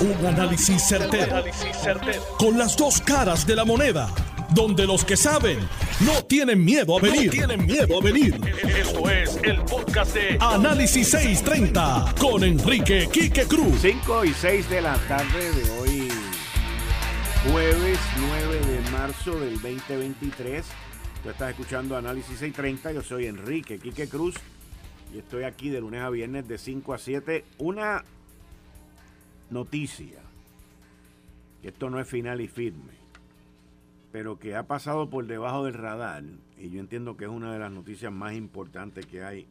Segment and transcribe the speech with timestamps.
[0.00, 1.44] Un análisis certero,
[2.38, 4.08] Con las dos caras de la moneda.
[4.54, 5.58] Donde los que saben
[6.00, 7.30] no tienen miedo a venir.
[7.30, 8.40] tienen miedo a venir.
[8.66, 13.82] Esto es el podcast de Análisis 630 con Enrique Quique Cruz.
[13.82, 16.08] 5 y 6 de la tarde de hoy,
[17.50, 20.64] jueves 9 de marzo del 2023.
[21.22, 22.92] Tú estás escuchando Análisis 630.
[22.92, 24.34] Yo soy Enrique Quique Cruz
[25.14, 27.44] y estoy aquí de lunes a viernes de 5 a 7.
[27.58, 28.02] Una
[29.50, 30.20] noticia,
[31.62, 32.92] que esto no es final y firme,
[34.12, 36.24] pero que ha pasado por debajo del radar,
[36.58, 39.46] y yo entiendo que es una de las noticias más importantes que hay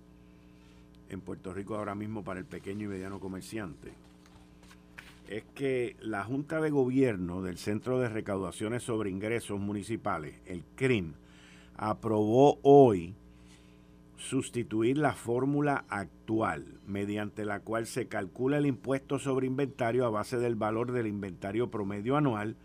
[1.10, 3.94] en Puerto Rico ahora mismo para el pequeño y mediano comerciante,
[5.28, 11.14] es que la Junta de Gobierno del Centro de Recaudaciones sobre Ingresos Municipales, el CRIM,
[11.78, 13.14] aprobó hoy
[14.20, 20.38] sustituir la fórmula actual mediante la cual se calcula el impuesto sobre inventario a base
[20.38, 22.58] del valor del inventario promedio anual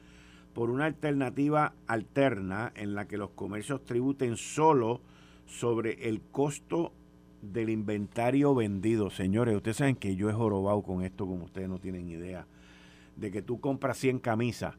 [0.52, 5.00] por una alternativa alterna en la que los comercios tributen solo
[5.46, 6.92] sobre el costo
[7.40, 9.10] del inventario vendido.
[9.10, 12.46] Señores, ustedes saben que yo he jorobado con esto como ustedes no tienen idea.
[13.16, 14.74] De que tú compras 100 camisas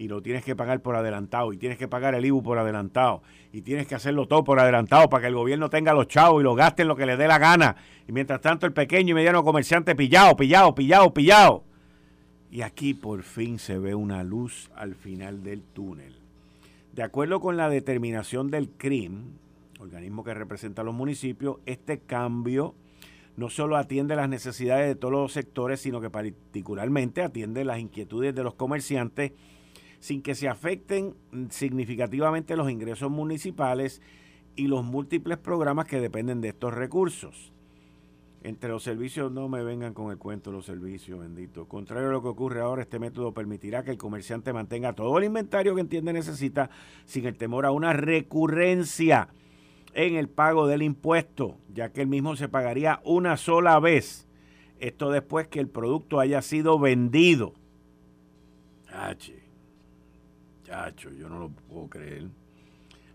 [0.00, 3.22] y lo tienes que pagar por adelantado y tienes que pagar el IBU por adelantado
[3.52, 6.44] y tienes que hacerlo todo por adelantado para que el gobierno tenga los chavos y
[6.44, 7.76] lo gaste en lo que le dé la gana.
[8.08, 11.64] Y mientras tanto el pequeño y mediano comerciante pillado, pillado, pillado, pillado.
[12.50, 16.16] Y aquí por fin se ve una luz al final del túnel.
[16.94, 19.24] De acuerdo con la determinación del CRIM,
[19.80, 22.74] organismo que representa a los municipios, este cambio
[23.36, 28.34] no solo atiende las necesidades de todos los sectores, sino que particularmente atiende las inquietudes
[28.34, 29.32] de los comerciantes
[30.00, 31.14] sin que se afecten
[31.50, 34.02] significativamente los ingresos municipales
[34.56, 37.52] y los múltiples programas que dependen de estos recursos.
[38.42, 41.68] Entre los servicios no me vengan con el cuento de los servicios, bendito.
[41.68, 45.24] Contrario a lo que ocurre ahora, este método permitirá que el comerciante mantenga todo el
[45.24, 46.70] inventario que entiende necesita
[47.04, 49.28] sin el temor a una recurrencia
[49.92, 54.26] en el pago del impuesto, ya que el mismo se pagaría una sola vez.
[54.78, 57.52] Esto después que el producto haya sido vendido.
[61.18, 62.28] Yo no lo puedo creer.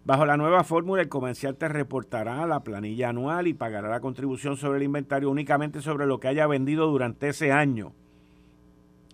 [0.03, 4.77] Bajo la nueva fórmula, el comerciante reportará la planilla anual y pagará la contribución sobre
[4.77, 7.91] el inventario únicamente sobre lo que haya vendido durante ese año.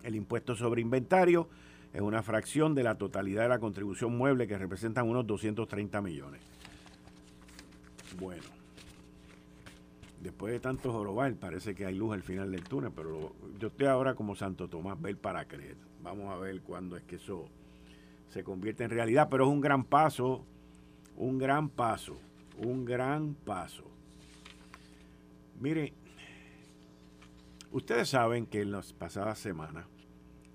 [0.03, 1.47] El impuesto sobre inventario
[1.94, 6.41] es una fracción de la totalidad de la contribución mueble que representan unos 230 millones.
[8.19, 8.44] Bueno,
[10.19, 13.88] después de tanto jorobar, parece que hay luz al final del túnel, pero yo estoy
[13.88, 15.78] ahora como Santo Tomás, ver para creer.
[16.02, 17.47] Vamos a ver cuándo es que eso
[18.31, 20.46] se convierte en realidad, pero es un gran paso,
[21.18, 22.18] un gran paso,
[22.58, 23.84] un gran paso.
[25.59, 25.94] Mire,
[27.72, 29.86] ustedes saben que en las pasadas semanas,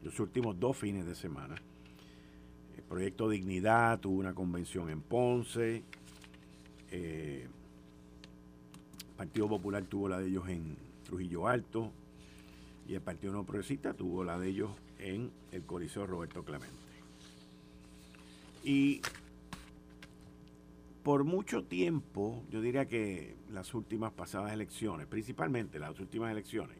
[0.03, 1.57] los últimos dos fines de semana,
[2.79, 5.85] el proyecto Dignidad tuvo una convención en Ponce,
[6.91, 7.47] eh,
[9.07, 11.93] el Partido Popular tuvo la de ellos en Trujillo Alto
[12.89, 16.86] y el Partido No Progresista tuvo la de ellos en el Coliseo Roberto Clemente.
[18.67, 19.01] Y
[21.05, 26.77] por mucho tiempo, yo diría que las últimas pasadas elecciones, principalmente las últimas elecciones,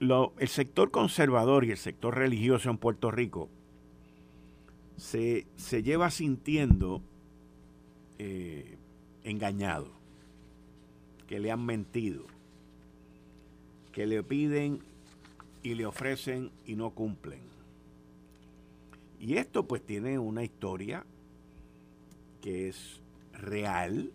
[0.00, 3.48] el sector conservador y el sector religioso en Puerto Rico
[4.96, 5.46] se,
[5.84, 7.00] lleva sintiendo
[8.18, 8.76] eh,
[9.22, 9.92] engañado,
[11.28, 12.24] que le han mentido,
[13.92, 14.80] que le piden
[15.62, 17.51] y le ofrecen y no cumplen.
[19.22, 21.06] Y esto pues tiene una historia
[22.40, 23.00] que es
[23.32, 24.10] real,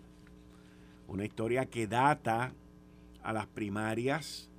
[1.07, 2.51] una historia que data
[3.23, 4.49] a las primarias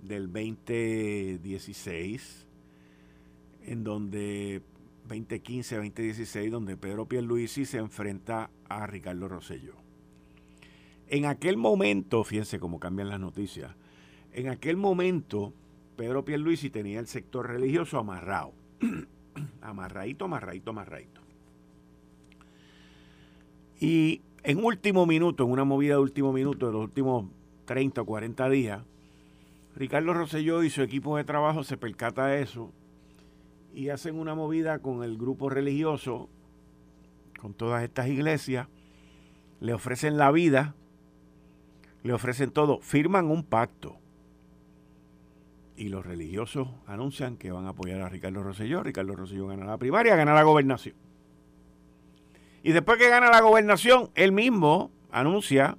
[0.00, 2.46] del 2016,
[3.66, 4.62] en donde
[5.06, 9.74] 2015, 2016, donde Pedro Pierluisi se enfrenta a Ricardo Rosselló.
[11.08, 13.76] En aquel momento, fíjense cómo cambian las noticias,
[14.32, 15.52] en aquel momento
[15.96, 18.54] Pedro Pierluisi tenía el sector religioso amarrado.
[19.60, 21.20] amarradito, amarradito, amarradito.
[23.80, 27.26] Y en último minuto, en una movida de último minuto, de los últimos
[27.64, 28.82] 30 o 40 días,
[29.76, 32.72] Ricardo Rosselló y su equipo de trabajo se percata de eso
[33.72, 36.28] y hacen una movida con el grupo religioso,
[37.40, 38.68] con todas estas iglesias,
[39.60, 40.74] le ofrecen la vida,
[42.02, 43.96] le ofrecen todo, firman un pacto
[45.80, 48.82] y los religiosos anuncian que van a apoyar a Ricardo Rosselló.
[48.82, 50.94] Ricardo Rosselló gana la primaria, gana la gobernación.
[52.62, 55.78] Y después que gana la gobernación, él mismo anuncia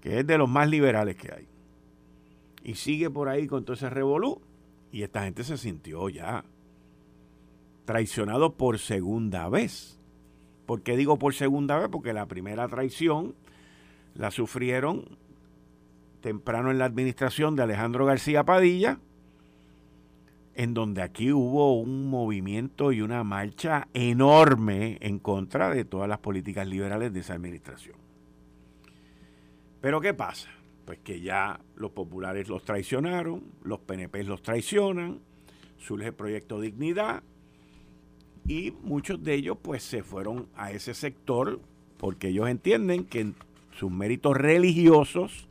[0.00, 1.46] que es de los más liberales que hay.
[2.64, 4.40] Y sigue por ahí con todo ese revolú.
[4.90, 6.42] Y esta gente se sintió ya
[7.84, 10.00] traicionado por segunda vez.
[10.64, 11.90] ¿Por qué digo por segunda vez?
[11.90, 13.34] Porque la primera traición
[14.14, 15.18] la sufrieron
[16.26, 18.98] temprano en la administración de Alejandro García Padilla,
[20.56, 26.18] en donde aquí hubo un movimiento y una marcha enorme en contra de todas las
[26.18, 27.94] políticas liberales de esa administración.
[29.80, 30.48] Pero ¿qué pasa?
[30.84, 35.20] Pues que ya los populares los traicionaron, los PNP los traicionan,
[35.78, 37.22] surge el proyecto Dignidad
[38.48, 41.60] y muchos de ellos pues se fueron a ese sector
[41.98, 43.32] porque ellos entienden que
[43.78, 45.46] sus méritos religiosos,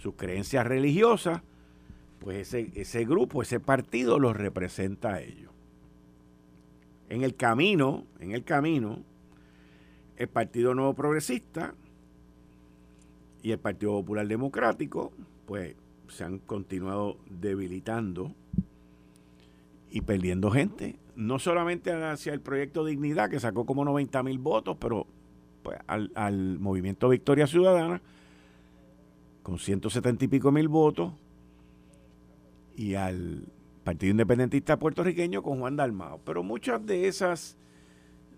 [0.00, 1.42] sus creencias religiosas,
[2.20, 5.50] pues ese, ese grupo, ese partido los representa a ellos.
[7.08, 9.00] En el camino, en el camino,
[10.16, 11.74] el Partido Nuevo Progresista
[13.42, 15.12] y el Partido Popular Democrático,
[15.46, 15.74] pues
[16.08, 18.34] se han continuado debilitando
[19.90, 20.96] y perdiendo gente.
[21.16, 25.06] No solamente hacia el proyecto Dignidad, que sacó como 90 mil votos, pero
[25.62, 28.00] pues, al, al, movimiento Victoria Ciudadana,
[29.42, 31.12] con 170 y pico mil votos,
[32.76, 33.46] y al
[33.84, 36.20] Partido Independentista Puertorriqueño con Juan Dalmao.
[36.24, 37.56] Pero muchas de esas,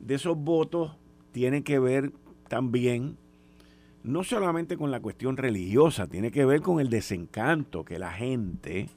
[0.00, 0.96] de esos votos
[1.32, 2.12] tienen que ver
[2.48, 3.16] también
[4.04, 8.88] no solamente con la cuestión religiosa, tiene que ver con el desencanto que la gente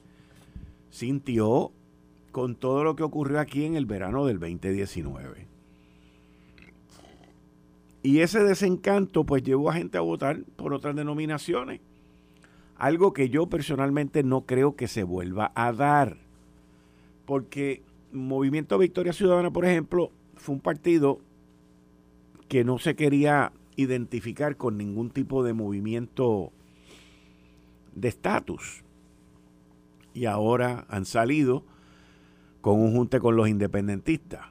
[0.90, 1.72] sintió
[2.32, 5.48] con todo lo que ocurrió aquí en el verano del 2019.
[8.02, 11.82] Y ese desencanto pues llevó a gente a votar por otras denominaciones.
[12.78, 16.18] Algo que yo personalmente no creo que se vuelva a dar.
[17.26, 17.82] Porque
[18.12, 21.20] Movimiento Victoria Ciudadana, por ejemplo, fue un partido
[22.48, 26.52] que no se quería identificar con ningún tipo de movimiento
[27.94, 28.84] de estatus.
[30.14, 31.64] Y ahora han salido
[32.62, 34.46] con un junte con los independentistas.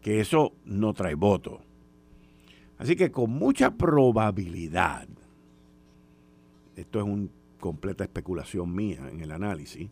[0.00, 1.60] Que eso no trae voto.
[2.78, 5.06] Así que con mucha probabilidad,
[6.76, 7.28] esto es una
[7.60, 9.90] completa especulación mía en el análisis,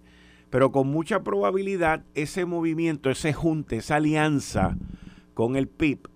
[0.51, 4.77] pero con mucha probabilidad ese movimiento, ese junte, esa alianza
[5.35, 6.09] con el PIB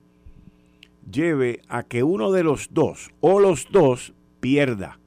[1.10, 4.98] lleve a que uno de los dos o los dos pierda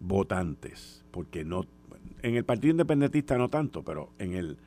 [0.00, 1.64] votantes, porque no
[2.22, 4.58] en el Partido Independentista no tanto, pero en el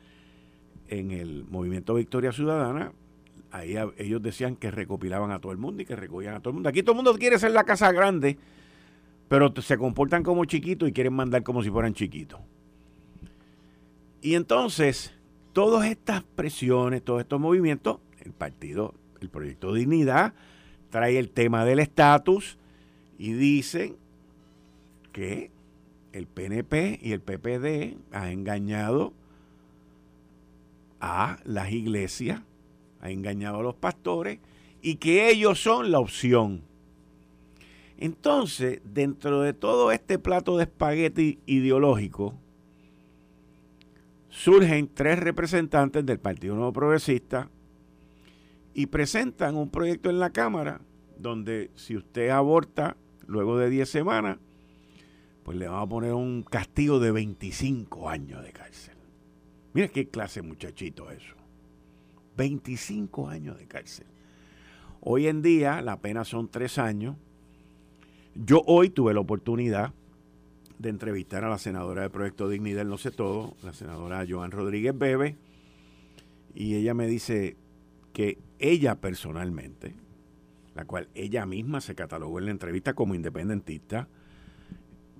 [0.88, 2.92] en el Movimiento Victoria Ciudadana
[3.50, 6.54] ahí ellos decían que recopilaban a todo el mundo y que recogían a todo el
[6.54, 6.68] mundo.
[6.68, 8.38] Aquí todo el mundo quiere ser la casa grande,
[9.30, 12.40] pero se comportan como chiquitos y quieren mandar como si fueran chiquitos.
[14.20, 15.14] Y entonces,
[15.52, 20.34] todas estas presiones, todos estos movimientos, el partido el proyecto Dignidad
[20.90, 22.58] trae el tema del estatus
[23.18, 23.98] y dicen
[25.12, 25.52] que
[26.12, 29.12] el PNP y el PPD han engañado
[31.00, 32.42] a las iglesias,
[33.00, 34.40] ha engañado a los pastores
[34.82, 36.68] y que ellos son la opción.
[38.00, 42.34] Entonces, dentro de todo este plato de espagueti ideológico,
[44.28, 47.48] surgen tres representantes del Partido Nuevo Progresista,
[48.74, 50.80] y presentan un proyecto en la Cámara
[51.18, 54.38] donde si usted aborta luego de 10 semanas,
[55.42, 58.96] pues le van a poner un castigo de 25 años de cárcel.
[59.72, 61.34] Mira qué clase muchachito eso.
[62.36, 64.06] 25 años de cárcel.
[65.00, 67.16] Hoy en día la pena son 3 años.
[68.34, 69.92] Yo hoy tuve la oportunidad
[70.78, 74.96] de entrevistar a la senadora del Proyecto Dignidad, no sé todo, la senadora Joan Rodríguez
[74.96, 75.36] Bebe,
[76.54, 77.56] y ella me dice,
[78.12, 79.94] que ella personalmente,
[80.74, 84.08] la cual ella misma se catalogó en la entrevista como independentista,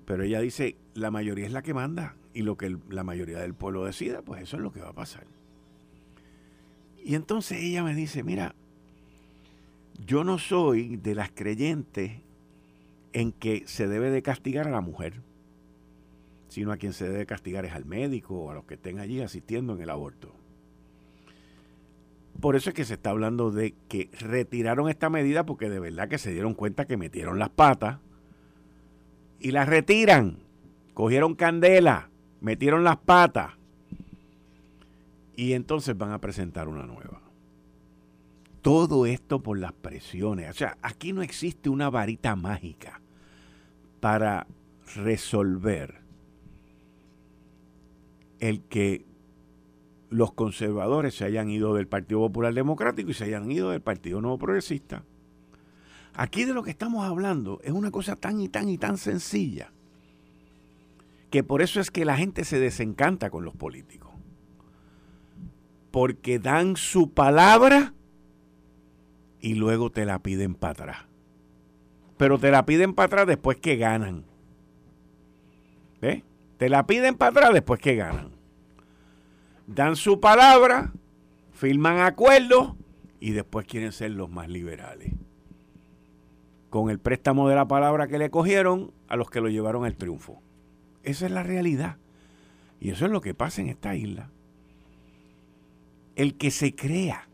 [0.05, 3.53] pero ella dice, la mayoría es la que manda y lo que la mayoría del
[3.53, 5.25] pueblo decida, pues eso es lo que va a pasar.
[7.03, 8.55] Y entonces ella me dice, mira,
[10.05, 12.13] yo no soy de las creyentes
[13.13, 15.21] en que se debe de castigar a la mujer,
[16.47, 19.21] sino a quien se debe castigar es al médico o a los que estén allí
[19.21, 20.33] asistiendo en el aborto.
[22.39, 26.09] Por eso es que se está hablando de que retiraron esta medida porque de verdad
[26.09, 27.99] que se dieron cuenta que metieron las patas
[29.39, 30.37] y las retiran.
[30.93, 32.09] Cogieron candela,
[32.41, 33.53] metieron las patas
[35.35, 37.21] y entonces van a presentar una nueva.
[38.61, 40.49] Todo esto por las presiones.
[40.49, 43.00] O sea, aquí no existe una varita mágica
[44.01, 44.47] para
[44.95, 46.01] resolver
[48.39, 49.05] el que
[50.09, 54.19] los conservadores se hayan ido del Partido Popular Democrático y se hayan ido del Partido
[54.19, 55.05] Nuevo Progresista.
[56.13, 59.71] Aquí de lo que estamos hablando es una cosa tan y tan y tan sencilla
[61.29, 64.11] que por eso es que la gente se desencanta con los políticos.
[65.91, 67.93] Porque dan su palabra
[69.39, 71.10] y luego te la piden para atrás.
[72.21, 74.25] Pero te la piden para atrás después que ganan.
[75.99, 76.21] ¿Ves?
[76.57, 78.29] Te la piden para atrás después que ganan.
[79.65, 80.93] Dan su palabra,
[81.51, 82.73] firman acuerdos
[83.19, 85.13] y después quieren ser los más liberales.
[86.69, 89.95] Con el préstamo de la palabra que le cogieron a los que lo llevaron al
[89.95, 90.43] triunfo.
[91.01, 91.97] Esa es la realidad.
[92.79, 94.29] Y eso es lo que pasa en esta isla.
[96.15, 97.27] El que se crea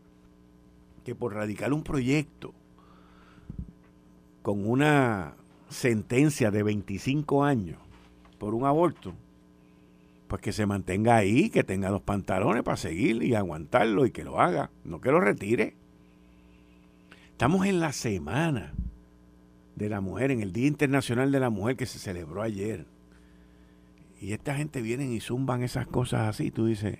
[1.04, 2.54] que por radicar un proyecto
[4.42, 5.34] con una
[5.68, 7.78] sentencia de 25 años
[8.38, 9.14] por un aborto,
[10.28, 14.24] pues que se mantenga ahí, que tenga los pantalones para seguir y aguantarlo y que
[14.24, 15.74] lo haga, no que lo retire.
[17.30, 18.74] Estamos en la semana
[19.76, 22.86] de la mujer, en el Día Internacional de la Mujer que se celebró ayer.
[24.20, 26.50] Y esta gente viene y zumban esas cosas así.
[26.50, 26.98] Tú dices,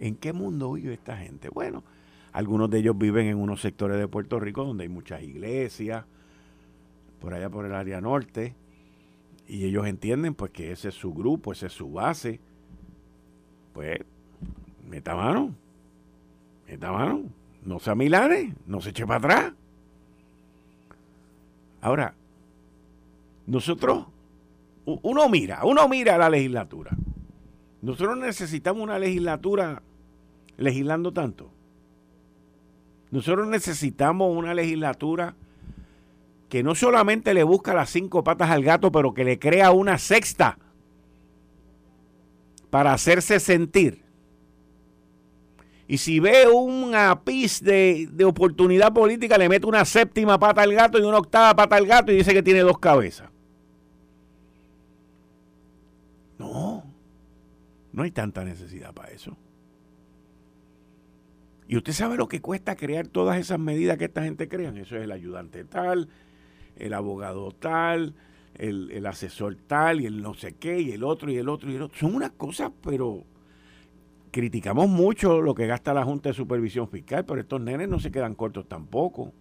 [0.00, 1.48] ¿en qué mundo vive esta gente?
[1.48, 1.84] Bueno,
[2.32, 6.04] algunos de ellos viven en unos sectores de Puerto Rico donde hay muchas iglesias,
[7.22, 8.56] por allá por el área norte,
[9.46, 12.40] y ellos entienden pues que ese es su grupo, ese es su base.
[13.72, 14.00] Pues,
[14.88, 15.54] meta mano,
[16.66, 17.22] meta mano,
[17.64, 19.52] no se amilane, no se eche para atrás.
[21.80, 22.12] Ahora,
[23.46, 24.06] nosotros
[24.84, 26.90] uno mira, uno mira a la legislatura.
[27.82, 29.80] Nosotros necesitamos una legislatura
[30.56, 31.50] legislando tanto.
[33.12, 35.36] Nosotros necesitamos una legislatura
[36.52, 39.96] que no solamente le busca las cinco patas al gato, pero que le crea una
[39.96, 40.58] sexta
[42.68, 44.04] para hacerse sentir.
[45.88, 50.74] Y si ve un apiz de, de oportunidad política, le mete una séptima pata al
[50.74, 53.30] gato y una octava pata al gato y dice que tiene dos cabezas.
[56.38, 56.84] No,
[57.94, 59.38] no hay tanta necesidad para eso.
[61.66, 64.76] Y usted sabe lo que cuesta crear todas esas medidas que esta gente crean.
[64.76, 66.10] Eso es el ayudante tal,
[66.76, 68.14] el abogado tal,
[68.54, 71.76] el, asesor tal, y el no sé qué, y el otro, y el otro, y
[71.76, 71.98] el otro.
[71.98, 73.24] Son unas cosas, pero
[74.30, 78.10] criticamos mucho lo que gasta la Junta de Supervisión Fiscal, pero estos nenes no se
[78.10, 79.32] quedan cortos tampoco.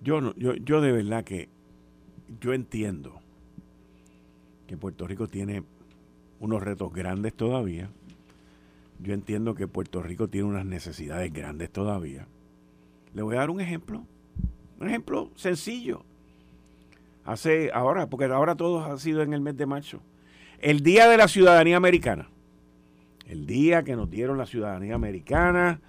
[0.00, 1.48] Yo, no, yo, yo de verdad que
[2.40, 3.20] yo entiendo
[4.66, 5.64] que Puerto Rico tiene
[6.40, 7.90] unos retos grandes todavía.
[9.00, 12.26] Yo entiendo que Puerto Rico tiene unas necesidades grandes todavía.
[13.14, 14.04] Le voy a dar un ejemplo.
[14.78, 16.04] Un ejemplo sencillo.
[17.24, 20.00] Hace ahora, porque ahora todo ha sido en el mes de marzo.
[20.60, 22.28] El Día de la Ciudadanía Americana.
[23.26, 25.80] El día que nos dieron la ciudadanía americana.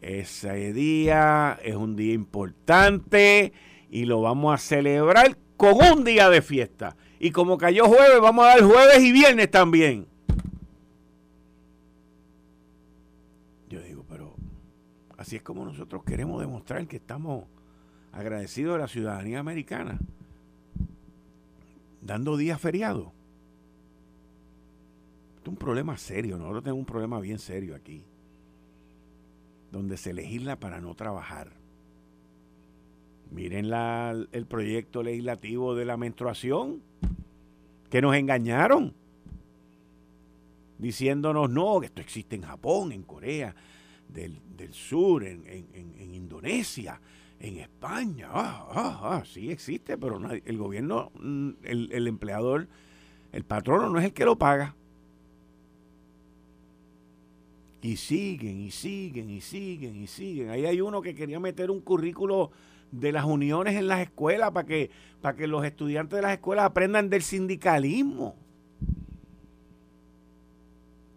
[0.00, 3.52] Ese día es un día importante
[3.88, 6.96] y lo vamos a celebrar con un día de fiesta.
[7.20, 10.08] Y como cayó jueves, vamos a dar jueves y viernes también.
[13.68, 14.34] Yo digo, pero
[15.16, 17.44] así es como nosotros queremos demostrar que estamos
[18.12, 19.98] agradecidos de la ciudadanía americana,
[22.00, 23.08] dando días feriados.
[25.36, 28.04] Esto es un problema serio, nosotros tenemos un problema bien serio aquí,
[29.70, 31.50] donde se legisla para no trabajar.
[33.30, 33.72] Miren
[34.32, 36.82] el proyecto legislativo de la menstruación
[37.88, 38.94] que nos engañaron
[40.82, 43.54] diciéndonos no, que esto existe en Japón, en Corea
[44.08, 44.40] del,
[44.72, 47.00] sur, en, Indonesia,
[47.42, 48.28] en España.
[48.30, 52.68] Ah, ah, ah, sí existe, pero el gobierno, mm, el, el empleador,
[53.32, 54.76] el patrono no es el que lo paga.
[57.82, 60.50] Y siguen, y siguen, y siguen, y siguen.
[60.50, 62.52] Ahí hay uno que quería meter un currículo
[62.92, 66.66] de las uniones en las escuelas para que, para que los estudiantes de las escuelas
[66.66, 68.36] aprendan del sindicalismo.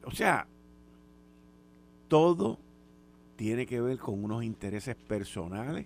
[0.03, 0.47] O sea,
[2.07, 2.57] todo
[3.35, 5.85] tiene que ver con unos intereses personales,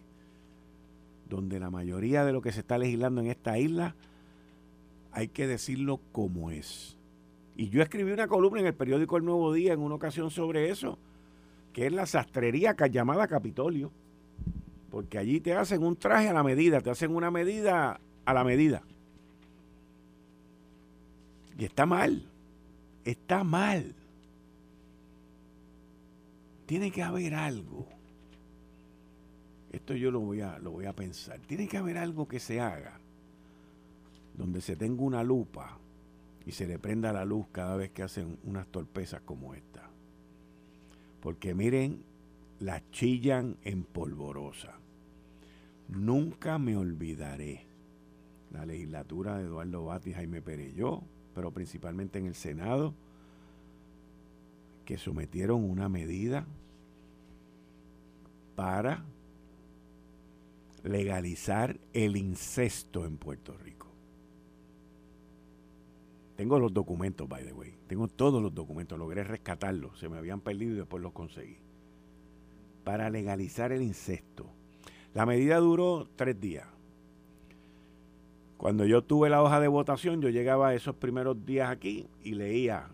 [1.29, 3.95] donde la mayoría de lo que se está legislando en esta isla
[5.11, 6.97] hay que decirlo como es.
[7.55, 10.69] Y yo escribí una columna en el periódico El Nuevo Día en una ocasión sobre
[10.69, 10.97] eso,
[11.73, 13.91] que es la sastrería llamada Capitolio
[14.89, 18.43] porque allí te hacen un traje a la medida, te hacen una medida a la
[18.43, 18.81] medida.
[21.57, 22.23] Y está mal,
[23.05, 23.95] está mal.
[26.65, 27.87] Tiene que haber algo.
[29.71, 31.39] Esto yo lo voy a, lo voy a pensar.
[31.41, 32.99] Tiene que haber algo que se haga
[34.39, 35.77] donde se tenga una lupa
[36.45, 39.89] y se le prenda la luz cada vez que hacen unas torpezas como esta.
[41.21, 42.03] Porque miren,
[42.59, 44.79] la chillan en polvorosa.
[45.89, 47.65] Nunca me olvidaré
[48.51, 51.03] la legislatura de Eduardo Bati y Jaime Pereyó,
[51.35, 52.93] pero principalmente en el Senado,
[54.85, 56.47] que sometieron una medida
[58.55, 59.03] para
[60.83, 63.87] legalizar el incesto en Puerto Rico.
[66.35, 67.75] Tengo los documentos, by the way.
[67.87, 68.97] Tengo todos los documentos.
[68.97, 69.99] Logré rescatarlos.
[69.99, 71.57] Se me habían perdido y después los conseguí.
[72.85, 74.45] Para legalizar el incesto.
[75.13, 76.65] La medida duró tres días.
[78.55, 82.87] Cuando yo tuve la hoja de votación, yo llegaba esos primeros días aquí y leía.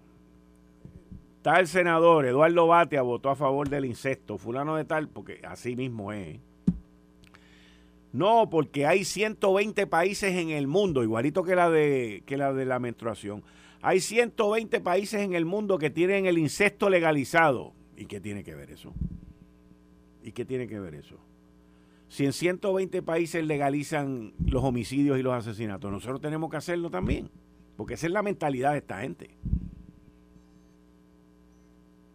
[1.44, 4.40] Tal senador, Eduardo Batia, votó a favor del incesto.
[4.40, 6.40] Fulano de tal, porque así mismo es.
[8.16, 12.64] No, porque hay 120 países en el mundo, igualito que la de, que la, de
[12.64, 13.44] la menstruación.
[13.82, 17.74] Hay 120 países en el mundo que tienen el incesto legalizado.
[17.98, 18.94] ¿Y qué tiene que ver eso?
[20.24, 21.18] ¿Y qué tiene que ver eso?
[22.08, 27.30] Si en 120 países legalizan los homicidios y los asesinatos, nosotros tenemos que hacerlo también.
[27.76, 29.32] Porque esa es la mentalidad de esta gente.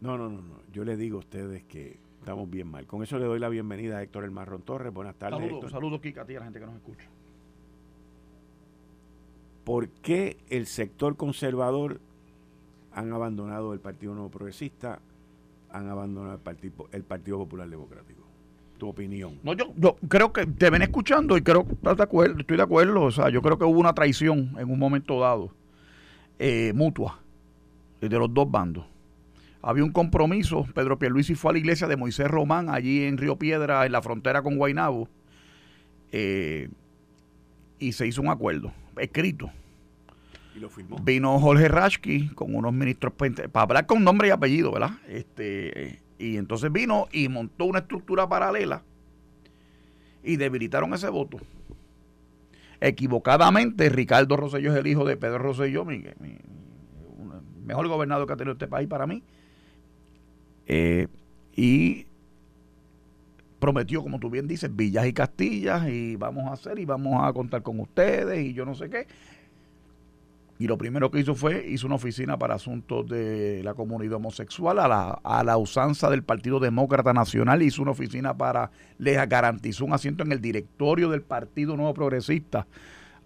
[0.00, 0.62] No, no, no, no.
[0.72, 2.86] Yo le digo a ustedes que Estamos bien mal.
[2.86, 4.92] Con eso le doy la bienvenida a Héctor El Marrón Torres.
[4.92, 5.40] Buenas tardes.
[5.40, 7.08] Saludos, saludos, Kika, a ti a la gente que nos escucha.
[9.64, 11.98] ¿Por qué el sector conservador
[12.92, 15.00] han abandonado el Partido Nuevo Progresista,
[15.70, 18.20] han abandonado el Partido, el partido Popular Democrático?
[18.76, 19.38] Tu opinión.
[19.42, 22.62] No, yo, yo creo que te ven escuchando y creo que de acuerdo, estoy de
[22.62, 23.02] acuerdo.
[23.02, 25.52] O sea, yo creo que hubo una traición en un momento dado,
[26.38, 27.18] eh, mutua,
[27.98, 28.84] de los dos bandos
[29.62, 30.66] había un compromiso.
[30.74, 34.02] Pedro Pierluisi fue a la iglesia de Moisés Román, allí en Río Piedra, en la
[34.02, 35.08] frontera con Guaynabo,
[36.12, 36.68] eh,
[37.78, 39.50] y se hizo un acuerdo escrito.
[40.54, 40.98] ¿Y lo firmó?
[40.98, 44.92] Vino Jorge Rashki con unos ministros para hablar con nombre y apellido, ¿verdad?
[45.08, 48.82] Este, y entonces vino y montó una estructura paralela
[50.22, 51.38] y debilitaron ese voto.
[52.80, 56.38] Equivocadamente, Ricardo Rosselló es el hijo de Pedro Rosselló, mi, mi
[57.64, 59.22] mejor gobernador que ha tenido este país para mí
[60.72, 61.08] eh,
[61.56, 62.06] y
[63.58, 67.32] prometió, como tú bien dices, villas y castillas y vamos a hacer y vamos a
[67.32, 69.08] contar con ustedes y yo no sé qué.
[70.60, 74.78] Y lo primero que hizo fue, hizo una oficina para asuntos de la comunidad homosexual
[74.78, 79.84] a la, a la usanza del Partido Demócrata Nacional, hizo una oficina para, les garantizó
[79.84, 82.68] un asiento en el directorio del Partido Nuevo Progresista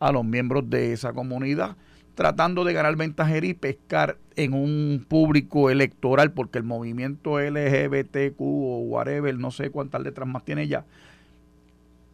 [0.01, 1.77] a los miembros de esa comunidad
[2.15, 8.79] tratando de ganar ventajería y pescar en un público electoral, porque el movimiento LGBTQ o
[8.81, 10.85] whatever, no sé cuántas letras más tiene ya,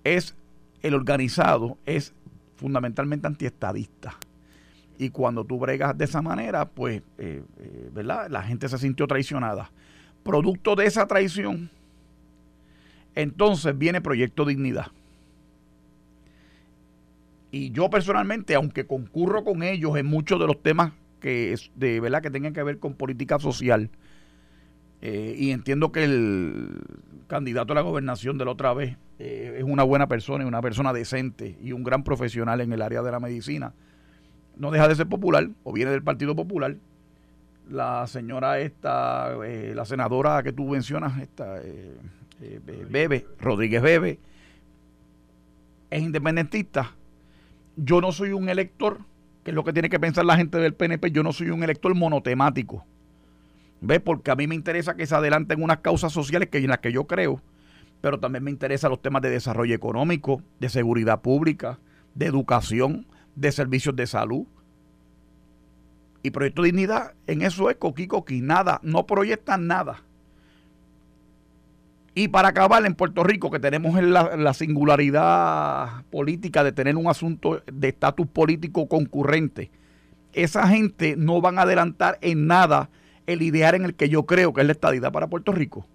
[0.04, 0.34] es
[0.82, 2.14] el organizado, es
[2.56, 4.16] fundamentalmente antiestadista.
[4.98, 8.28] Y cuando tú bregas de esa manera, pues, eh, eh, ¿verdad?
[8.30, 9.70] La gente se sintió traicionada.
[10.22, 11.70] Producto de esa traición,
[13.14, 14.88] entonces viene Proyecto Dignidad
[17.50, 22.22] y yo personalmente, aunque concurro con ellos en muchos de los temas que de verdad
[22.22, 23.90] que tengan que ver con política social,
[25.02, 26.80] eh, y entiendo que el
[27.26, 30.60] candidato a la gobernación de la otra vez eh, es una buena persona y una
[30.60, 33.72] persona decente y un gran profesional en el área de la medicina.
[34.56, 36.76] No deja de ser popular o viene del Partido Popular.
[37.68, 41.60] La señora esta, eh, la senadora que tú mencionas, esta,
[42.90, 44.18] Bebe, Rodríguez Bebe,
[45.90, 46.94] es independentista
[47.76, 49.00] yo no soy un elector,
[49.44, 51.62] que es lo que tiene que pensar la gente del PNP, yo no soy un
[51.62, 52.84] elector monotemático.
[53.80, 54.00] ¿Ves?
[54.00, 56.92] Porque a mí me interesa que se adelanten unas causas sociales que, en las que
[56.92, 57.40] yo creo,
[58.00, 61.78] pero también me interesan los temas de desarrollo económico, de seguridad pública,
[62.14, 64.46] de educación, de servicios de salud.
[66.22, 70.02] Y Proyecto Dignidad en eso es coqui coqui, nada, no proyectan nada.
[72.14, 77.62] Y para acabar, en Puerto Rico, que tenemos la, singularidad política de tener un asunto
[77.72, 79.70] de estatus político concurrente,
[80.32, 82.90] esa gente no van a adelantar en nada
[83.26, 85.86] el ideal en el que yo creo que es la estadidad para Puerto Rico.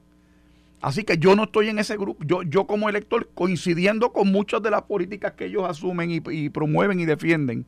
[0.81, 2.23] Así que yo no estoy en ese grupo.
[2.25, 6.99] Yo, yo como elector, coincidiendo con muchas de las políticas que ellos asumen y promueven
[6.99, 7.65] y defienden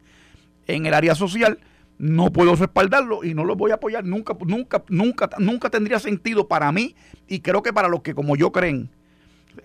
[0.67, 1.59] en el área social,
[1.97, 6.47] no puedo respaldarlo y no lo voy a apoyar nunca, nunca, nunca, nunca tendría sentido
[6.47, 6.95] para mí
[7.27, 8.89] y creo que para los que como yo creen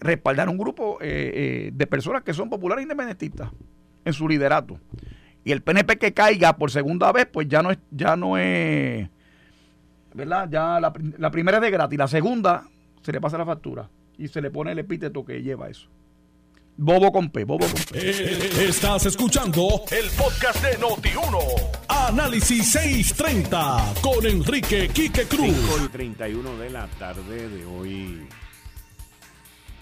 [0.01, 3.51] respaldar un grupo eh, eh, de personas que son populares independentistas
[4.05, 4.79] en su liderato.
[5.45, 9.09] Y el PNP que caiga por segunda vez, pues ya no es, ya no es,
[10.15, 10.49] ¿verdad?
[10.51, 12.65] Ya la, la primera es de gratis, la segunda
[13.03, 15.89] se le pasa la factura y se le pone el epíteto que lleva eso.
[16.77, 17.99] Bobo con P, Bobo con P.
[18.01, 21.39] Eh, estás escuchando el podcast de Noti1.
[21.87, 25.55] Análisis 630 con Enrique Quique Cruz.
[25.55, 28.27] 5 y 31 de la tarde de hoy,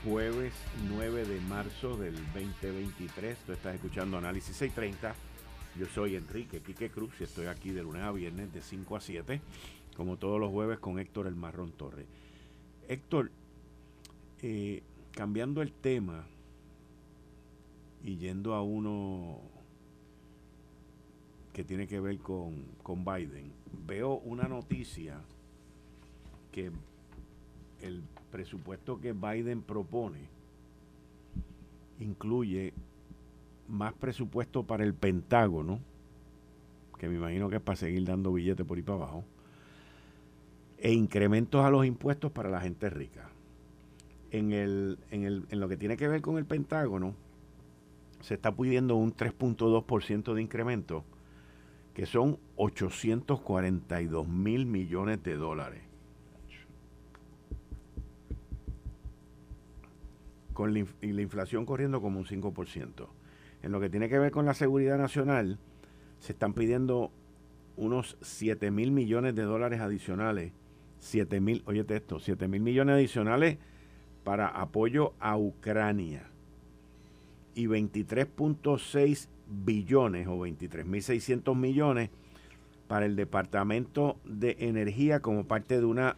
[0.04, 0.52] jueves
[0.88, 3.38] 9 de marzo del 2023.
[3.46, 5.14] Tú estás escuchando Análisis 630.
[5.78, 9.00] Yo soy Enrique Quique Cruz y estoy aquí de lunes a viernes de 5 a
[9.00, 9.40] 7,
[9.96, 12.06] como todos los jueves con Héctor El Marrón Torre.
[12.88, 13.30] Héctor,
[14.42, 16.26] eh, cambiando el tema
[18.04, 19.38] y yendo a uno
[21.52, 23.52] que tiene que ver con, con Biden,
[23.86, 25.20] veo una noticia
[26.52, 26.70] que
[27.82, 30.20] el presupuesto que Biden propone
[31.98, 32.72] incluye
[33.68, 35.80] más presupuesto para el Pentágono,
[36.98, 39.24] que me imagino que es para seguir dando billetes por ahí para abajo,
[40.78, 43.28] e incrementos a los impuestos para la gente rica.
[44.30, 47.14] En, el, en, el, en lo que tiene que ver con el Pentágono,
[48.20, 51.04] se está pidiendo un 3.2% de incremento,
[51.94, 55.90] que son 842 mil millones de dólares.
[60.60, 63.08] con la, y la inflación corriendo como un 5%.
[63.62, 65.58] En lo que tiene que ver con la seguridad nacional,
[66.18, 67.10] se están pidiendo
[67.76, 70.52] unos 7 mil millones de dólares adicionales.
[70.98, 73.56] 7 mil, oye esto, 7 mil millones adicionales
[74.22, 76.29] para apoyo a Ucrania.
[77.60, 82.08] Y 23.6 billones o 23.600 millones
[82.88, 86.16] para el Departamento de Energía como parte de una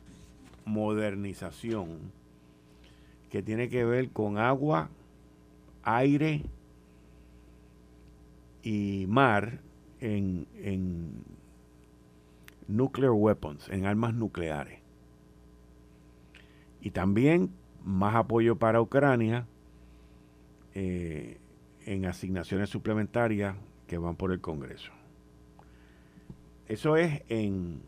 [0.64, 2.12] modernización
[3.28, 4.88] que tiene que ver con agua,
[5.82, 6.42] aire
[8.62, 9.58] y mar
[9.98, 11.24] en, en
[12.68, 14.78] nuclear weapons, en armas nucleares.
[16.80, 17.50] Y también
[17.84, 19.48] más apoyo para Ucrania
[20.74, 21.38] eh,
[21.86, 23.56] en asignaciones suplementarias
[23.86, 24.92] que van por el Congreso.
[26.68, 27.80] Eso es en,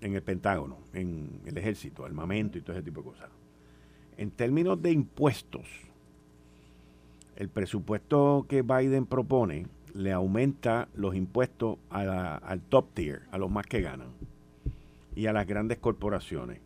[0.00, 3.30] en el Pentágono, en el ejército, armamento y todo ese tipo de cosas.
[4.16, 5.66] En términos de impuestos,
[7.36, 13.66] el presupuesto que Biden propone le aumenta los impuestos al top tier, a los más
[13.66, 14.08] que ganan,
[15.14, 16.60] y a las grandes corporaciones.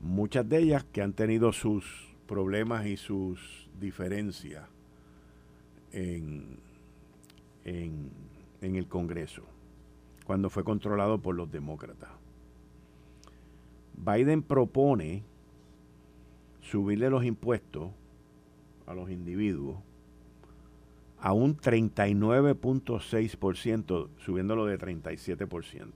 [0.00, 4.68] Muchas de ellas que han tenido sus problemas y sus diferencias
[5.92, 6.58] en,
[7.64, 8.10] en,
[8.60, 9.42] en el Congreso,
[10.24, 12.10] cuando fue controlado por los demócratas.
[13.96, 15.22] Biden propone
[16.60, 17.90] subirle los impuestos
[18.86, 19.78] a los individuos
[21.20, 25.86] a un 39.6%, subiéndolo de 37%.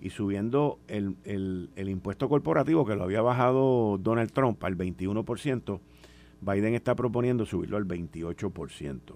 [0.00, 5.80] Y subiendo el, el, impuesto corporativo, que lo había bajado Donald Trump al 21%,
[6.40, 9.14] Biden está proponiendo subirlo al 28%.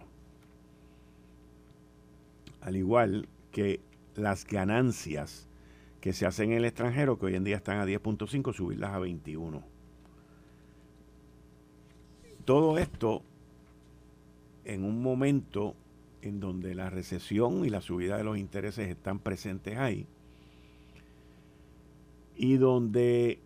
[2.60, 3.80] Al igual que
[4.14, 5.48] las ganancias
[6.00, 8.98] que se hacen en el extranjero, que hoy en día están a 10.5, subirlas a
[8.98, 9.74] 21
[12.44, 13.22] todo esto
[14.64, 15.74] en un momento
[16.22, 20.06] en donde la recesión y la subida de los intereses están presentes ahí
[22.36, 23.40] y donde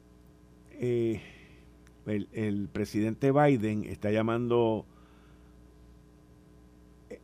[0.73, 1.21] eh,
[2.09, 4.87] el, presidente Biden está llamando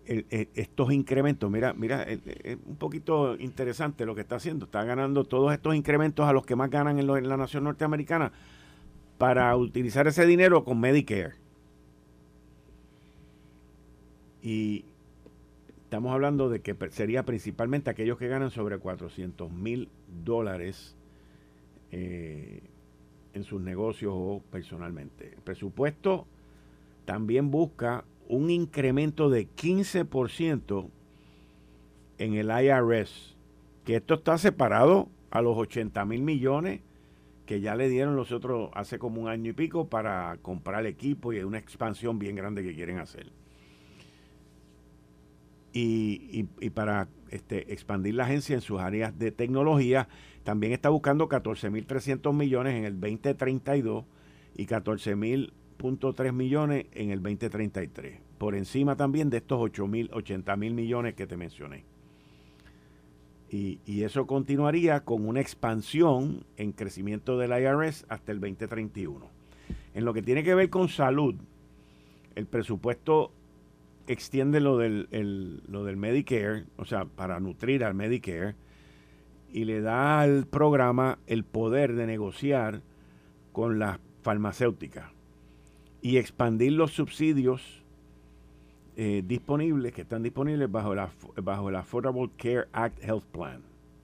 [0.06, 5.52] estos incrementos, mira, mira, es un poquito interesante lo que está haciendo, está ganando todos
[5.52, 8.32] estos incrementos a los que más ganan en, la nación norteamericana
[9.18, 11.34] para utilizar ese dinero con Medicare.
[14.42, 14.84] Y
[15.84, 19.88] estamos hablando de que sería principalmente aquellos que ganan sobre 400 mil
[20.24, 20.96] dólares
[21.92, 22.60] eh,
[23.34, 25.34] en sus negocios o personalmente.
[25.34, 26.26] El presupuesto
[27.04, 30.88] también busca un incremento de 15%
[32.18, 33.36] en el IRS,
[33.84, 36.80] que esto está separado a los 80 mil millones
[37.44, 41.32] que ya le dieron los otros hace como un año y pico para comprar equipo
[41.34, 43.30] y una expansión bien grande que quieren hacer
[45.74, 50.08] y, para este, expandir la agencia en sus áreas de tecnología.
[50.44, 54.04] También está buscando 14.300 millones en el 2032
[54.56, 58.20] y 14.3 millones en el 2033.
[58.38, 61.84] Por encima también de estos 8.000, 80.000 millones que te mencioné.
[63.50, 69.30] Y, y, eso continuaría con una expansión en crecimiento del IRS hasta el 2031.
[69.94, 71.36] En lo que tiene que ver con salud,
[72.34, 73.32] el presupuesto
[74.06, 78.54] extiende lo del, lo del Medicare, o sea, para nutrir al Medicare,
[79.54, 82.82] y le da al programa el poder de negociar
[83.52, 85.04] con las farmacéuticas
[86.02, 87.62] y expandir los subsidios
[88.96, 91.08] eh, disponibles, que están disponibles bajo, la,
[91.40, 93.62] bajo el Affordable Care Act Health Plan,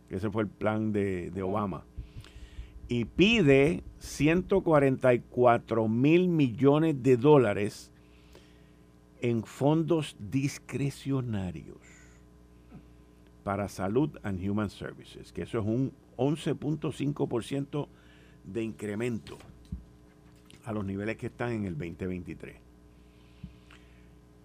[0.08, 1.82] ese fue el plan de, de Obama.
[2.86, 7.90] y pide 144 mil millones de dólares
[9.20, 11.99] en fondos discrecionarios
[13.50, 17.88] para Salud and Human Services, que eso es un 11.5%
[18.44, 19.38] de incremento
[20.64, 22.54] a los niveles que están en el 2023.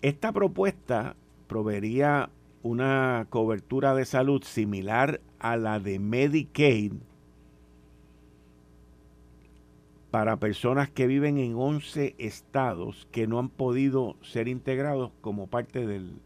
[0.02, 1.16] Esta propuesta
[1.46, 2.32] proveería
[2.64, 6.94] una cobertura de salud similar a la de Medicaid
[10.10, 15.86] para personas que viven en 11 estados que no han podido ser integrados como parte
[15.86, 16.20] del,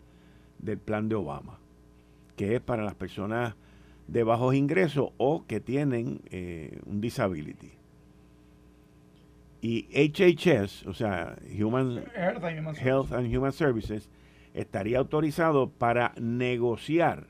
[0.85, 1.58] plan de Obama,
[2.39, 3.53] que es para las personas
[4.07, 7.73] de bajos ingresos o que tienen eh, un disability.
[9.61, 12.05] Y HHS, o sea, Human
[12.81, 14.09] Health and Human Services,
[14.53, 17.27] estaría autorizado para negociar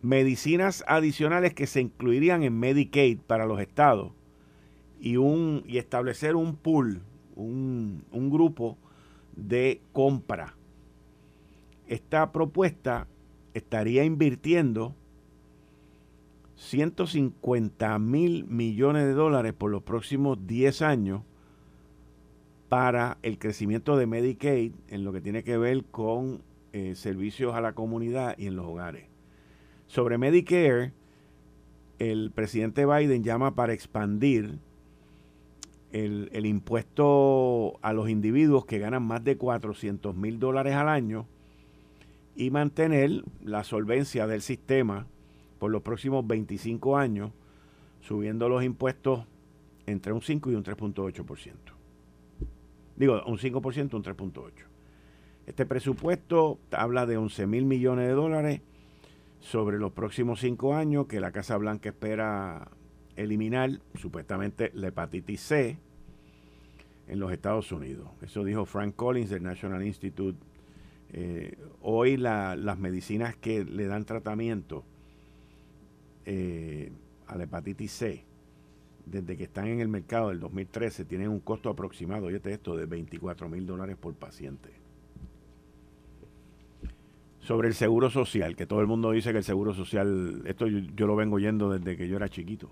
[0.00, 4.12] medicinas adicionales que se incluirían en Medicaid para los estados
[5.00, 7.02] y, un, y establecer un pool,
[7.34, 8.78] un, un grupo
[9.34, 10.54] de compra.
[11.88, 13.06] Esta propuesta
[13.52, 14.94] estaría invirtiendo
[16.56, 21.22] 150 mil millones de dólares por los próximos 10 años
[22.68, 26.42] para el crecimiento de Medicaid en lo que tiene que ver con
[26.72, 29.06] eh, servicios a la comunidad y en los hogares.
[29.86, 30.92] Sobre Medicare,
[31.98, 34.58] el presidente Biden llama para expandir
[35.92, 41.28] el, impuesto a los individuos que ganan más de 400 mil dólares al año
[42.36, 45.06] y mantener la solvencia del sistema
[45.58, 47.32] por los próximos 25 años,
[48.00, 49.26] subiendo los impuestos
[49.86, 51.52] entre un 5 y un 3.8%.
[52.96, 54.52] Digo, un 5%, un 3.8%.
[55.46, 58.60] Este presupuesto habla de 11 mil millones de dólares
[59.40, 62.70] sobre los próximos cinco años que la Casa Blanca espera
[63.16, 65.78] eliminar supuestamente la hepatitis C
[67.08, 68.08] en los Estados Unidos.
[68.22, 70.38] Eso dijo Frank Collins del National Institute.
[71.16, 74.82] Eh, hoy las medicinas que le dan tratamiento
[76.26, 76.90] eh,
[77.28, 78.24] a la hepatitis C,
[79.06, 82.86] desde que están en el mercado del 2013, tienen un costo aproximado, oye esto, de
[82.86, 84.70] 24 mil dólares por paciente
[87.44, 91.06] sobre el seguro social, que todo el mundo dice que el seguro social, esto yo,
[91.06, 92.70] lo vengo oyendo desde que yo era chiquito.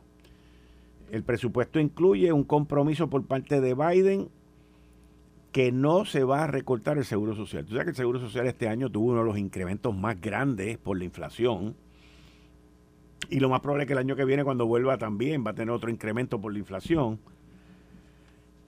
[1.11, 4.31] El presupuesto incluye un compromiso por parte de Biden
[5.53, 7.65] que no se va a recortar el seguro social.
[7.65, 10.79] Tú sabes que el seguro social este año tuvo uno de los incrementos más grandes
[10.79, 11.77] por la inflación.
[13.29, 15.55] Y lo más probable es que el año que viene, cuando vuelva también, va a
[15.55, 17.21] tener otro incremento por la inflación.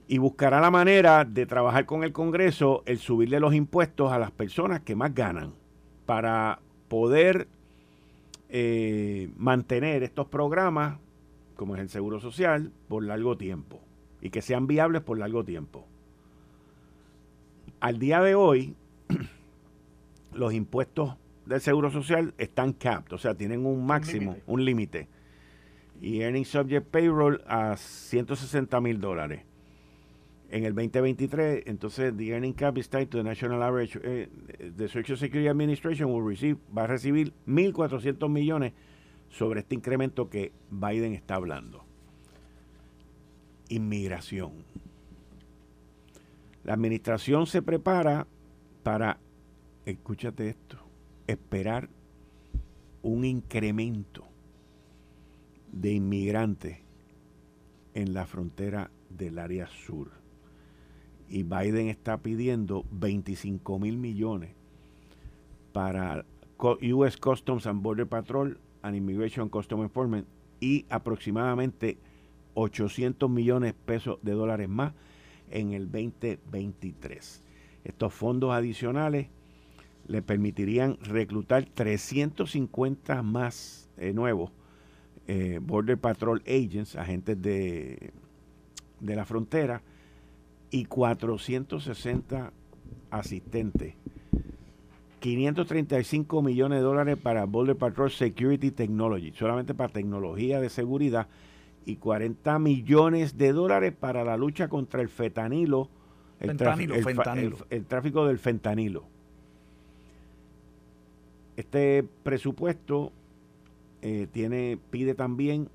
[0.07, 4.31] Y buscará la manera de trabajar con el Congreso el subirle los impuestos a las
[4.31, 5.55] personas que más ganan
[6.05, 7.49] para poder
[8.51, 10.99] eh, mantener estos programas,
[11.57, 13.81] como es el Seguro Social, por largo tiempo
[14.21, 15.87] y que sean viables por largo tiempo.
[17.85, 18.75] Al día de hoy,
[20.33, 25.07] los impuestos del Seguro Social están capped, o sea, tienen un máximo, un límite.
[26.01, 29.43] Y Earning Subject Payroll a 160 mil dólares
[30.49, 34.01] en el 2023, entonces the earning cap is tied to the national average.
[34.03, 34.31] Eh,
[34.79, 38.73] the Social Security Administration will receive, va a recibir 1.400 millones
[39.29, 41.85] sobre este incremento que Biden está hablando.
[43.69, 44.53] Inmigración.
[46.65, 48.27] La administración se prepara
[48.83, 49.19] para,
[49.85, 50.79] escúchate esto,
[51.27, 51.91] esperar
[53.03, 54.25] un incremento
[55.71, 56.79] de inmigrantes
[57.93, 60.11] en la frontera del área sur.
[61.29, 64.51] Y Biden está pidiendo 25 mil millones
[65.73, 66.25] para
[66.59, 70.27] US Customs and Border Patrol and Immigration Customs Enforcement
[70.61, 71.99] y aproximadamente
[72.55, 74.95] 800 millones de pesos de dólares más
[75.51, 77.43] en el 2023.
[77.85, 79.29] Estos fondos adicionales
[80.07, 84.51] le permitirían reclutar 350 más eh, nuevos
[85.27, 88.13] eh, Border Patrol Agents, agentes de,
[89.01, 89.83] de la frontera,
[90.71, 92.53] y 460
[93.11, 93.95] asistentes.
[95.21, 101.29] 535 millones de dólares para Boulder Patrol Security Technology, solamente para tecnología de seguridad,
[101.87, 105.89] y 40 millones de dólares para la lucha contra el fetanilo,
[106.41, 109.05] el, tráfico del fentanilo.
[111.57, 113.13] Este presupuesto
[114.03, 115.69] eh, tiene, pide también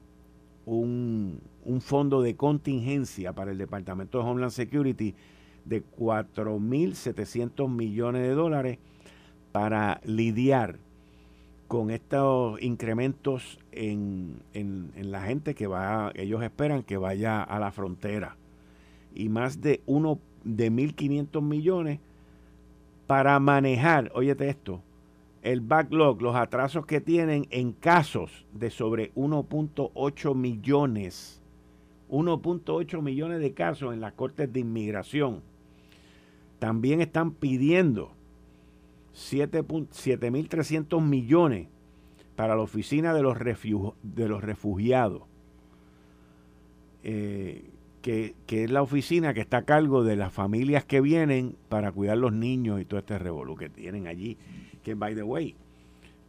[0.65, 5.15] un, un fondo de contingencia para el Departamento de Homeland Security
[5.65, 8.79] de 4.700 millones de dólares
[9.51, 10.79] para lidiar
[11.69, 17.71] con estos incrementos en, en, la gente que va, ellos esperan que vaya a la
[17.71, 18.35] frontera.
[19.13, 21.99] Y más de uno de 1.500 millones
[23.05, 24.81] para manejar, óyete esto,
[25.43, 31.39] el backlog, los atrasos que tienen en casos de sobre 1.8 millones.
[32.09, 35.43] 1.8 millones de casos en las cortes de inmigración.
[36.57, 38.11] También están pidiendo
[39.13, 41.67] 7.300 millones
[42.35, 43.37] para la oficina de los,
[44.01, 45.23] de los refugiados,
[47.03, 47.69] eh,
[48.01, 52.17] que, es la oficina que está a cargo de las familias que vienen para cuidar
[52.17, 54.37] los niños y todo este revolú que tienen allí.
[54.83, 55.53] Que, by the way,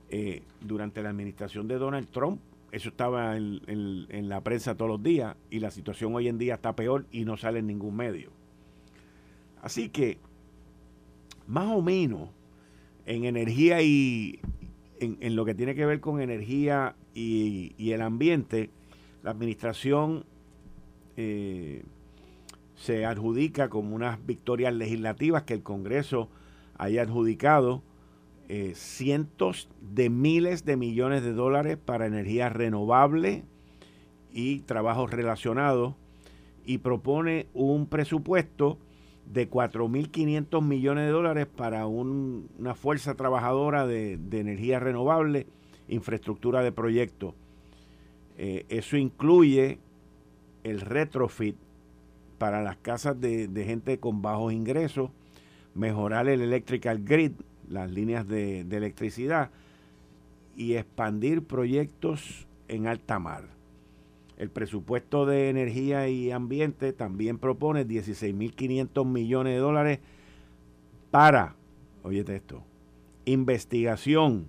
[0.08, 2.40] eh, durante la administración de Donald Trump,
[2.72, 6.54] eso estaba en, en, la prensa todos los días y la situación hoy en día
[6.54, 8.30] está peor y no sale en ningún medio.
[9.62, 10.18] Así que,
[11.46, 12.30] más o menos,
[13.06, 14.40] en energía y
[15.00, 18.70] en, lo que tiene que ver con energía y, el ambiente,
[19.22, 20.24] la administración
[21.16, 21.82] eh,
[22.76, 26.28] se adjudica como unas victorias legislativas que el Congreso
[26.78, 27.82] haya adjudicado
[28.48, 33.44] eh, cientos de miles de millones de dólares para energía renovable
[34.32, 35.94] y trabajos relacionados
[36.64, 38.78] y propone un presupuesto
[39.26, 45.46] de 4.500 millones de dólares para una fuerza trabajadora de, energía renovable,
[45.88, 47.34] infraestructura de proyectos.
[48.38, 49.78] Eh, eso incluye
[50.64, 51.56] el retrofit
[52.38, 55.10] para las casas de, gente con bajos ingresos,
[55.74, 57.32] mejorar el electrical grid,
[57.68, 59.50] las líneas de electricidad,
[60.56, 63.59] y expandir proyectos en alta mar.
[64.40, 69.98] El presupuesto de energía y ambiente también propone 16.500 millones de dólares
[71.10, 71.56] para,
[72.04, 72.62] oye esto,
[73.26, 74.46] investigación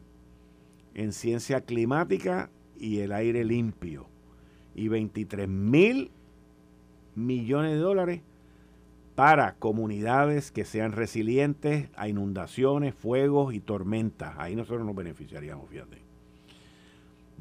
[0.94, 2.50] en ciencia climática
[2.80, 4.08] y el aire limpio.
[4.76, 6.10] Y 23 mil
[7.16, 8.22] millones de dólares
[9.16, 14.36] para comunidades que sean resilientes a inundaciones, fuegos y tormentas.
[14.38, 16.11] Ahí nosotros nos beneficiaríamos, fíjate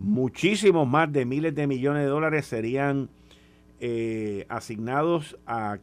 [0.01, 3.11] muchísimos más de miles de millones de dólares serían
[3.79, 5.81] eh, asignados al,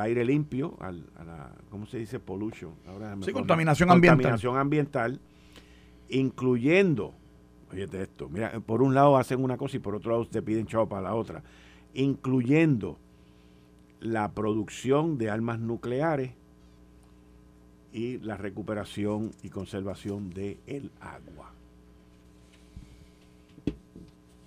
[0.00, 2.18] aire limpio, al, a la, ¿cómo se dice?
[2.18, 2.72] Pollution.
[3.20, 4.16] sí, contaminación ambiental.
[4.16, 5.20] Contaminación ambiental,
[6.08, 7.14] incluyendo,
[7.70, 10.66] oye esto, mira, por un lado hacen una cosa y por otro lado te piden
[10.66, 11.42] chavo para la otra,
[11.92, 12.98] incluyendo
[14.00, 16.32] la producción de armas nucleares
[17.92, 21.55] y la recuperación y conservación del el agua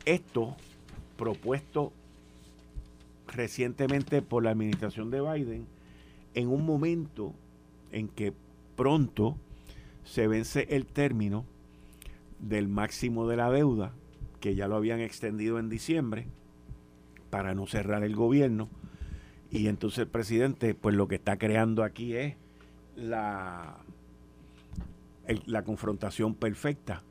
[0.05, 0.55] esto
[1.17, 1.91] propuesto
[3.27, 5.67] recientemente por la administración de Biden
[6.33, 7.33] en un momento
[7.91, 8.33] en que
[8.75, 9.37] pronto
[10.03, 11.45] se vence el término
[12.39, 13.93] del máximo de la deuda,
[14.39, 16.27] que ya lo habían extendido en diciembre,
[17.29, 18.69] para no cerrar el gobierno.
[19.51, 22.35] Y entonces el presidente, pues lo que está creando aquí es
[22.95, 23.77] la,
[25.45, 27.03] la confrontación perfecta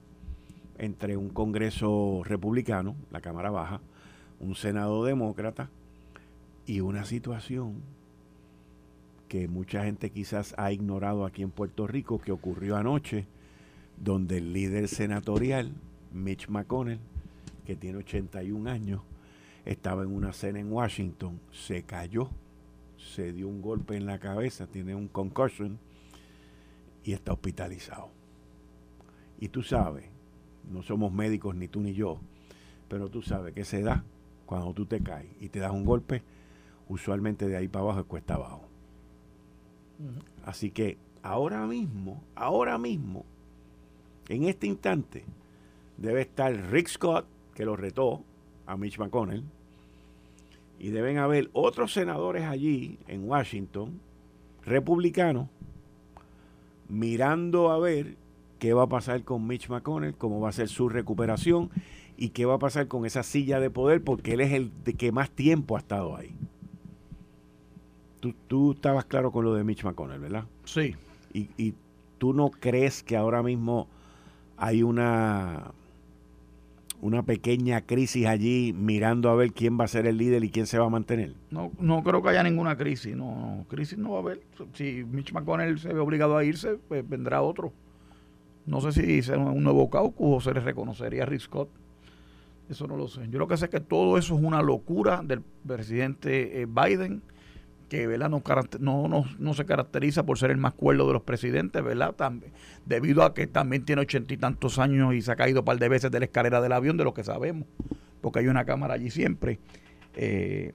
[0.78, 3.80] entre un Congreso republicano, la Cámara Baja,
[4.40, 5.68] un Senado demócrata
[6.66, 7.82] y una situación
[9.28, 13.26] que mucha gente quizás ha ignorado aquí en Puerto Rico, que ocurrió anoche,
[13.98, 15.72] donde el líder senatorial,
[16.12, 17.00] Mitch McConnell,
[17.66, 19.02] que tiene 81 años,
[19.66, 22.30] estaba en una cena en Washington, se cayó,
[22.96, 25.78] se dio un golpe en la cabeza, tiene un concussion
[27.04, 28.08] y está hospitalizado.
[29.38, 30.06] Y tú sabes,
[30.70, 32.18] no somos médicos ni tú ni yo,
[32.88, 34.04] pero tú sabes que se da
[34.46, 36.22] cuando tú te caes y te das un golpe,
[36.88, 38.62] usualmente de ahí para abajo es cuesta abajo.
[40.44, 43.24] Así que ahora mismo, ahora mismo,
[44.28, 45.24] en este instante,
[45.96, 48.22] debe estar Rick Scott, que lo retó
[48.66, 49.44] a Mitch McConnell,
[50.78, 54.00] y deben haber otros senadores allí en Washington,
[54.64, 55.48] republicanos,
[56.88, 58.16] mirando a ver
[58.58, 61.70] qué va a pasar con Mitch McConnell, cómo va a ser su recuperación
[62.16, 65.12] y qué va a pasar con esa silla de poder, porque él es el que
[65.12, 66.34] más tiempo ha estado ahí.
[68.20, 70.44] Tú, tú estabas claro con lo de Mitch McConnell, ¿verdad?
[70.64, 70.96] Sí.
[71.32, 71.74] Y, y
[72.18, 73.86] tú no crees que ahora mismo
[74.56, 75.72] hay una
[77.00, 80.66] una pequeña crisis allí mirando a ver quién va a ser el líder y quién
[80.66, 81.34] se va a mantener?
[81.50, 84.42] No, no creo que haya ninguna crisis, no, no, crisis no va a haber.
[84.74, 87.72] Si Mitch McConnell se ve obligado a irse, pues vendrá otro.
[88.68, 91.70] No sé si será un nuevo caucus o se le reconocería a Rick Scott.
[92.68, 93.22] Eso no lo sé.
[93.30, 97.22] Yo lo que sé es que todo eso es una locura del presidente eh, Biden
[97.88, 98.28] que ¿verdad?
[98.80, 102.14] No, no, no, se caracteriza por ser el más cuerdo de los presidentes, ¿verdad?
[102.84, 105.78] debido a que también tiene ochenta y tantos años y se ha caído un par
[105.78, 107.66] de veces de la escalera del avión, de lo que sabemos,
[108.20, 109.58] porque hay una cámara allí siempre.
[110.16, 110.74] Eh,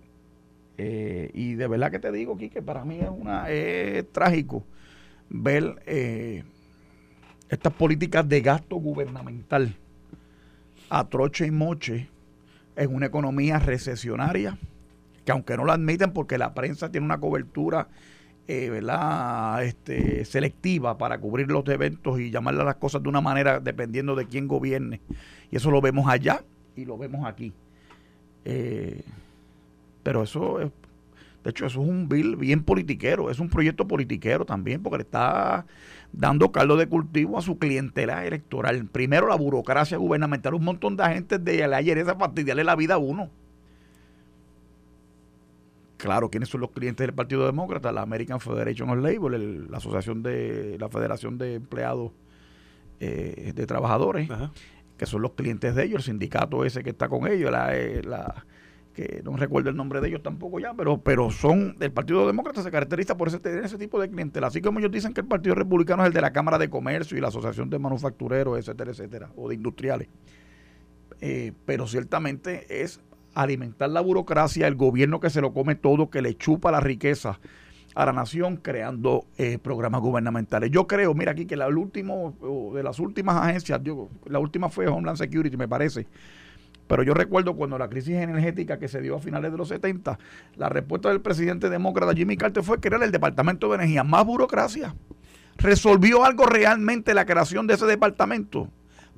[0.80, 4.64] eh, y de verdad que te digo, que para mí es, una, es trágico
[5.30, 5.84] ver
[7.54, 9.76] estas políticas de gasto gubernamental
[10.90, 12.08] a troche y moche
[12.76, 14.58] en una economía recesionaria
[15.26, 17.88] que aunque no lo admiten porque la prensa tiene una cobertura
[18.46, 19.64] eh, ¿verdad?
[19.64, 24.28] Este, selectiva para cubrir los eventos y llamarle las cosas de una manera dependiendo de
[24.28, 25.00] quién gobierne.
[25.50, 26.44] Y eso lo vemos allá
[26.76, 27.54] y lo vemos aquí.
[28.44, 29.02] Eh,
[30.04, 30.72] pero eso es,
[31.44, 35.04] de hecho, eso es un bill bien politiquero, es un proyecto politiquero también, porque le
[35.04, 35.66] está
[36.14, 38.86] dando caldo de cultivo a su clientela electoral.
[38.86, 42.98] Primero, la burocracia gubernamental, un montón de agentes de ayer esa fastidiarle la vida a
[42.98, 43.30] uno.
[45.98, 50.24] Claro quiénes son los clientes del Partido Demócrata, la American Federation of Labor, la asociación
[50.24, 52.12] de la Federación de Empleados
[53.00, 54.30] eh, de Trabajadores,
[54.98, 58.02] que son los clientes de ellos, el sindicato ese que está con ellos, la, eh,
[58.04, 58.46] la,
[58.94, 62.62] que no recuerdo el nombre de ellos tampoco ya, pero, pero son, el Partido Demócrata
[62.62, 65.56] se caracteriza por ese, ese tipo de clientes, así como ellos dicen que el Partido
[65.56, 69.30] Republicano es el de la Cámara de Comercio y la Asociación de Manufactureros, etcétera, etcétera,
[69.36, 70.08] o de industriales.
[71.22, 73.00] Eh, pero ciertamente es
[73.34, 77.40] alimentar la burocracia, el gobierno que se lo come todo, que le chupa la riqueza
[77.96, 80.72] a la nación creando eh, programas gubernamentales.
[80.72, 84.88] Yo creo, mira aquí que la último de las últimas agencias, yo, la última fue
[84.88, 86.08] Homeland Security, me parece.
[86.88, 90.20] Pero yo recuerdo cuando la crisis energética que se dio a finales de los 70,
[90.58, 94.04] la respuesta del presidente demócrata Jimmy Carter fue crear el Departamento de Energía.
[94.04, 94.96] Más burocracia.
[95.58, 98.70] ¿Resolvió algo realmente la creación de ese departamento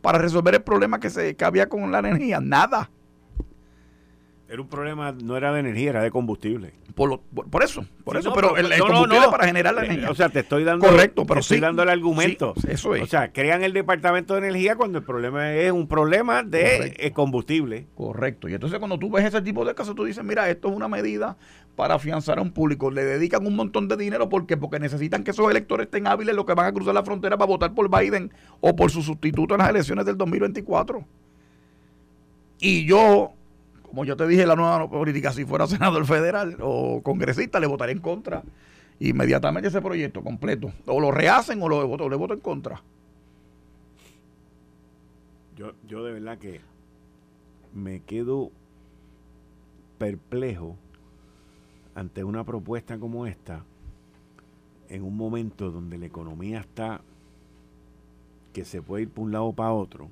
[0.02, 2.40] para resolver el problema que, se, que había con la energía?
[2.40, 2.92] Nada.
[4.48, 6.74] Era un problema, no era de energía, era de combustible.
[6.94, 10.12] Por, por, eso, por eso, pero, el, combustible para generar la eh, energía.
[10.12, 12.54] O sea, te estoy dando, Correcto, pero estoy dando el argumento.
[12.68, 13.02] eso es.
[13.02, 17.12] O sea, crean el departamento de energía cuando el problema es un problema de eh,
[17.12, 17.88] combustible.
[17.96, 18.48] Correcto.
[18.48, 20.88] Y entonces cuando tú ves ese tipo de casos, tú dices, mira, esto es una
[20.88, 21.38] medida
[21.76, 22.92] para afianzar a un público.
[22.92, 26.46] Le dedican un montón de dinero porque porque necesitan que esos electores estén hábiles los
[26.46, 28.32] que van a cruzar la frontera para votar por Biden
[28.62, 31.04] o por su sustituto en las elecciones del 2024.
[32.60, 33.34] Y yo
[33.96, 37.94] como yo te dije, la nueva política, si fuera senador federal o congresista, le votaría
[37.94, 38.44] en contra
[39.00, 40.74] inmediatamente ese proyecto completo.
[40.86, 42.84] O lo rehacen o, lo, le voto en contra.
[45.56, 46.60] Yo, yo de verdad que
[47.74, 48.52] me quedo
[49.98, 50.76] perplejo
[51.96, 53.64] ante una propuesta como esta
[54.90, 57.00] en un momento donde la economía está
[58.52, 60.10] que se puede ir por un lado para otro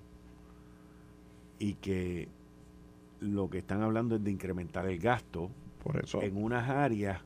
[1.60, 2.30] y que
[3.24, 5.50] lo que están hablando es de incrementar el gasto
[5.84, 6.22] Por eso.
[6.22, 7.22] en unas áreas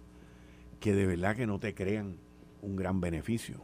[0.79, 2.17] que de verdad que no te crean
[2.61, 3.61] un gran beneficio.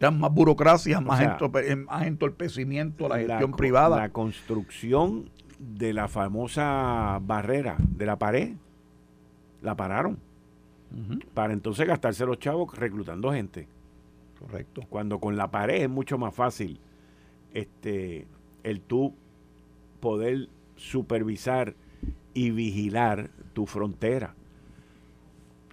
[0.00, 1.20] más burocracia, más,
[2.02, 3.96] entorpecimiento a la gestión privada.
[3.96, 8.54] La construcción de la famosa barrera de la pared,
[9.62, 10.18] la pararon.
[11.34, 13.68] Para entonces gastarse los chavos reclutando gente.
[14.40, 14.82] Correcto.
[14.88, 16.80] Cuando con la pared es mucho más fácil
[17.52, 18.26] este,
[18.64, 19.14] el tú
[20.00, 20.48] poder
[20.80, 21.74] supervisar
[22.32, 24.34] y vigilar tu frontera.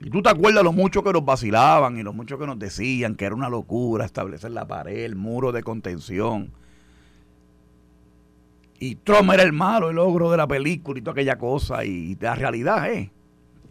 [0.01, 3.15] Y tú te acuerdas lo mucho que nos vacilaban y lo mucho que nos decían
[3.15, 6.51] que era una locura establecer la pared, el muro de contención.
[8.79, 11.83] Y Trump era el malo, el logro de la película y toda aquella cosa.
[11.83, 13.09] Y la realidad es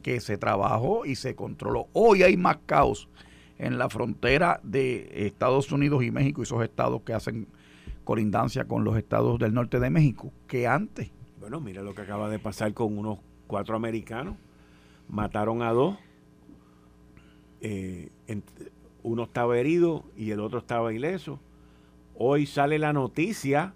[0.03, 1.87] que se trabajó y se controló.
[1.93, 3.09] Hoy hay más caos
[3.59, 7.47] en la frontera de Estados Unidos y México y esos estados que hacen
[8.05, 11.11] colindancia con los estados del norte de México que antes.
[11.47, 14.35] Bueno, mira lo que acaba de pasar con unos cuatro americanos.
[15.09, 15.97] Mataron a dos.
[17.61, 18.11] Eh,
[19.05, 21.39] uno estaba herido y el otro estaba ileso.
[22.17, 23.75] Hoy sale la noticia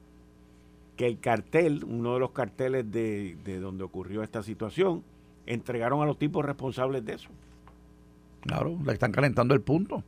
[0.96, 5.04] que el cartel, uno de los carteles de, de donde ocurrió esta situación,
[5.46, 7.30] entregaron a los tipos responsables de eso.
[8.40, 10.02] Claro, le están calentando el punto.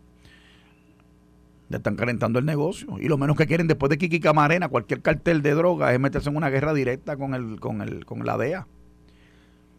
[1.78, 2.98] Están calentando el negocio.
[3.00, 6.28] Y lo menos que quieren después de Kiki Camarena, cualquier cartel de droga, es meterse
[6.28, 8.66] en una guerra directa con el, con el, con la DEA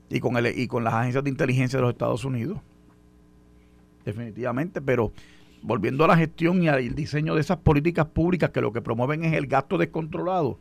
[0.09, 2.59] y con el, y con las agencias de inteligencia de los Estados Unidos.
[4.05, 5.11] Definitivamente, pero
[5.61, 9.23] volviendo a la gestión y al diseño de esas políticas públicas que lo que promueven
[9.23, 10.59] es el gasto descontrolado,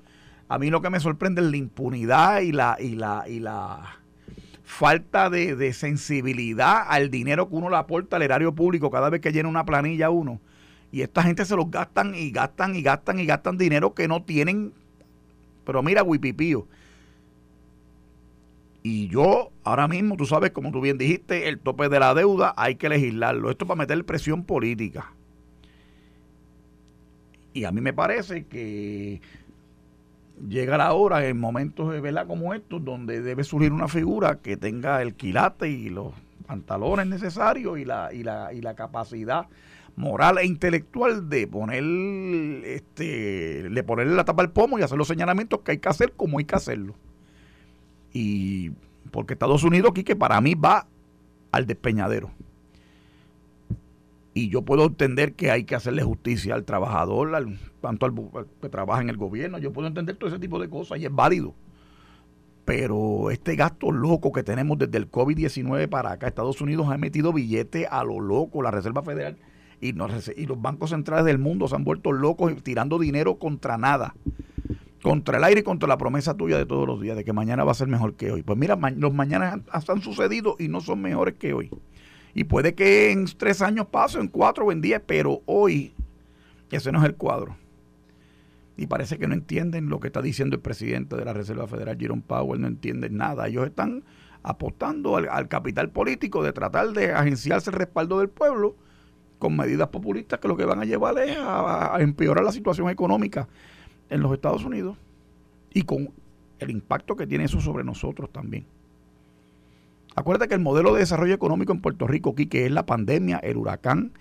[0.49, 3.99] a mí lo que me sorprende es la impunidad y la, y la, y la
[4.65, 9.33] falta de sensibilidad al dinero que uno le aporta al erario público cada vez que
[9.33, 10.41] llena una planilla uno
[10.93, 14.23] y esta gente se los gastan y gastan y gastan y gastan dinero que no
[14.23, 14.75] tienen.
[15.65, 16.67] Pero mira, Wipipío.
[18.83, 22.53] Y yo, ahora mismo, tú sabes, como tú bien dijiste, el tope de la deuda
[22.59, 23.51] hay que legislarlo.
[23.51, 25.13] Esto para meter presión política.
[27.55, 29.23] Y a mí me parece que
[30.47, 34.57] llega la hora en momentos de vela como estos donde debe surgir una figura que
[34.59, 36.13] tenga el quilate y los
[36.47, 39.47] pantalones necesarios y la, y la, y la capacidad
[39.97, 41.85] moral e intelectual de poner
[42.65, 46.13] este de ponerle la tapa al pomo y hacer los señalamientos que hay que hacer
[46.13, 46.95] como hay que hacerlo.
[48.13, 48.71] Y
[49.11, 50.87] porque Estados Unidos aquí que para mí va
[51.51, 52.31] al despeñadero.
[54.35, 58.15] Y yo puedo entender que hay que hacerle justicia al trabajador, al, tanto al
[58.63, 59.59] que trabaja en el gobierno.
[59.59, 61.55] Yo puedo entender todo ese tipo de cosas y es válido.
[62.65, 67.35] Pero este gasto loco que tenemos desde el COVID-19 para acá, Estados Unidos ha metido
[67.35, 69.37] billetes a lo loco, la Reserva Federal
[69.83, 74.15] y, los bancos centrales del mundo se han vuelto locos tirando dinero contra nada.
[75.03, 77.65] Contra el aire y contra la promesa tuya de todos los días, de que mañana
[77.65, 78.43] va a ser mejor que hoy.
[78.43, 81.71] Pues mira, los mañanas han, han sucedido y no son mejores que hoy.
[82.35, 85.93] Y puede que en tres años pase, en cuatro o en diez, pero hoy
[86.71, 87.57] ese no es el cuadro.
[88.77, 91.99] Y parece que no entienden lo que está diciendo el presidente de la Reserva Federal,
[91.99, 93.49] Jerome Powell, no entienden nada.
[93.49, 94.05] Ellos están
[94.43, 98.77] apostando al, capital político de tratar de agenciarse el respaldo del pueblo
[99.43, 103.49] con medidas populistas que lo que van a llevar es a empeorar la situación económica
[104.09, 104.97] en los Estados Unidos
[105.75, 106.11] y con
[106.61, 108.67] el impacto que tiene eso sobre nosotros también.
[110.15, 113.39] Acuérdate que el modelo de desarrollo económico en Puerto Rico aquí, que es la pandemia,
[113.39, 114.13] el huracán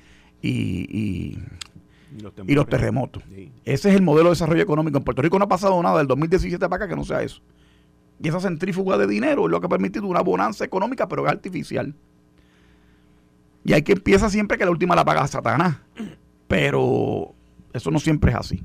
[0.42, 1.38] y,
[2.20, 3.22] los, terremotos.
[3.64, 4.98] Ese es el modelo de desarrollo económico.
[4.98, 7.44] En Puerto Rico no ha pasado nada del 2017 para acá que no sea eso.
[8.20, 11.32] Y esa centrífuga de dinero es lo que ha permitido una bonanza económica, pero es
[11.32, 11.94] artificial.
[13.64, 15.78] Y hay que empieza siempre que la última la paga Satanás.
[16.48, 17.34] Pero
[17.74, 18.64] eso no siempre es así.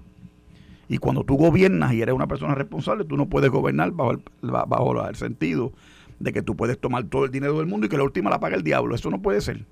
[0.89, 5.17] Y cuando tú gobiernas y eres una persona responsable, tú no puedes gobernar bajo el,
[5.17, 5.73] sentido
[6.19, 8.41] de que tú puedes tomar todo el dinero del mundo y que la última la
[8.41, 8.95] pague el diablo.
[8.95, 9.67] Eso no puede ser.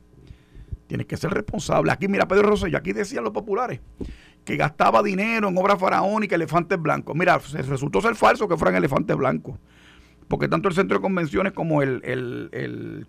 [0.88, 1.92] Tienes que ser responsable.
[1.92, 3.80] Aquí, mira, Pedro Rosselló, aquí decían los populares
[4.44, 7.16] que gastaba dinero en obras faraónicas, elefantes blancos.
[7.16, 9.58] Mira, resultó ser falso que fueran elefantes blancos.
[10.28, 13.06] Porque tanto el centro de convenciones como el, el,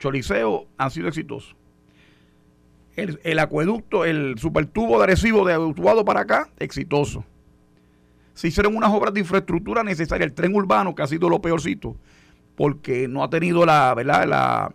[0.78, 1.56] han sido exitosos.
[2.96, 7.26] El, el, acueducto, el supertubo de Arecibo de Utuado para acá, exitoso.
[8.34, 10.28] Se hicieron unas obras de infraestructura necesarias.
[10.28, 11.96] El tren urbano, que ha sido lo peorcito,
[12.56, 14.28] porque no ha tenido la, ¿verdad?
[14.28, 14.74] La,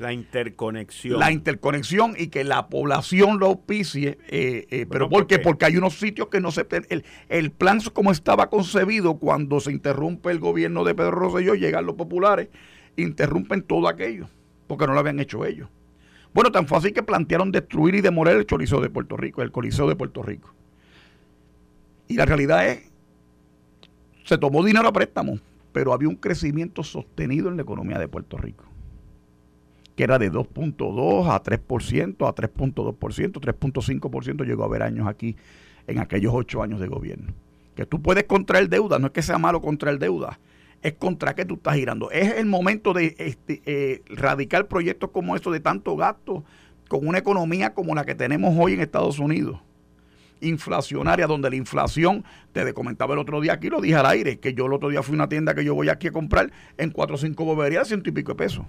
[0.00, 1.18] la interconexión.
[1.18, 4.18] La interconexión y que la población lo auspicie.
[4.28, 5.38] Eh, eh, pero ¿por qué?
[5.38, 6.66] Porque hay unos sitios que no se...
[6.88, 11.86] El, el plan como estaba concebido cuando se interrumpe el gobierno de Pedro Rosselló, llegan
[11.86, 12.48] los populares,
[12.96, 14.28] interrumpen todo aquello,
[14.66, 15.68] porque no lo habían hecho ellos.
[16.36, 19.88] Bueno, tan fácil que plantearon destruir y demoler el Choliseo de Puerto Rico, el Coliseo
[19.88, 20.52] de Puerto Rico.
[22.08, 22.92] Y la realidad es,
[24.22, 25.40] se tomó dinero a préstamo
[25.76, 28.64] pero había un crecimiento sostenido en la economía de Puerto Rico,
[29.94, 35.36] que era de 2.2 a 3%, a 3.2%, 3.5% llegó a haber años aquí
[35.86, 37.34] en aquellos ocho años de gobierno.
[37.74, 40.38] Que tú puedes contraer deuda, no es que sea malo contraer deuda,
[40.86, 42.10] es contra qué tú estás girando.
[42.12, 46.44] Es el momento de este, eh, radicar proyectos como estos de tanto gasto
[46.88, 49.58] con una economía como la que tenemos hoy en Estados Unidos
[50.42, 52.22] inflacionaria, donde la inflación,
[52.52, 55.02] te comentaba el otro día aquí, lo dije al aire, que yo el otro día
[55.02, 57.88] fui a una tienda que yo voy aquí a comprar en 4 o 5 boberías,
[57.88, 58.66] ciento y pico de pesos.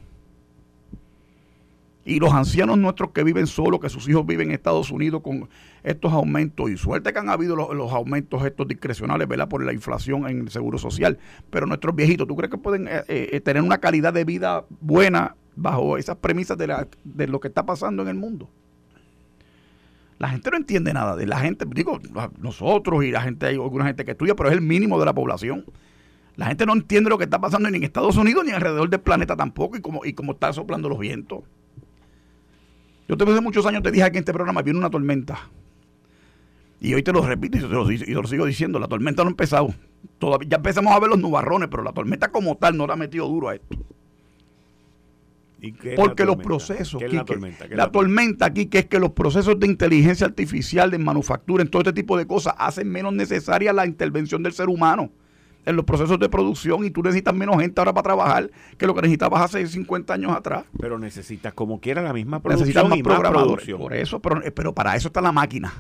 [2.08, 5.50] Y los ancianos nuestros que viven solos, que sus hijos viven en Estados Unidos con
[5.84, 9.50] estos aumentos, y suerte que han habido los, aumentos estos discrecionales, ¿verdad?
[9.50, 11.20] Por la inflación en el seguro social.
[11.50, 15.36] Pero nuestros viejitos, ¿tú crees que pueden eh, eh, tener una calidad de vida buena
[15.58, 18.50] bajo esas premisas de, la, de lo que está pasando en el mundo?
[20.18, 22.00] La gente no entiende nada de la gente, digo,
[22.40, 25.14] nosotros y la gente, hay alguna gente que estudia, pero es el mínimo de la
[25.14, 25.66] población.
[26.38, 29.02] La gente no entiende lo que está pasando ni en Estados Unidos ni alrededor del
[29.02, 31.44] planeta tampoco y como, y como están soplando los vientos.
[33.08, 35.40] Yo te hace muchos años te dije aquí en este programa, viene una tormenta.
[36.80, 39.24] Y hoy te lo repito y te lo, y te lo sigo diciendo, la tormenta
[39.24, 39.74] no ha empezado.
[40.20, 42.98] Todavía, ya empezamos a ver los nubarrones, pero la tormenta como tal no la ha
[42.98, 43.78] metido duro a esto.
[45.96, 48.46] Porque los procesos, la, tormenta?
[48.46, 52.16] aquí, que es que los procesos de inteligencia artificial, de manufactura, en todo este tipo
[52.16, 55.10] de cosas, hacen menos necesaria la intervención del ser humano
[55.68, 58.96] en los procesos de producción y tú necesitas menos gente ahora para trabajar que lo
[58.96, 60.64] que necesitabas hace 50 años atrás.
[60.80, 62.70] Pero necesitas como quiera la misma producción.
[62.70, 63.68] Necesitas más programadores.
[63.76, 65.74] Por eso, pero, pero para eso está la máquina.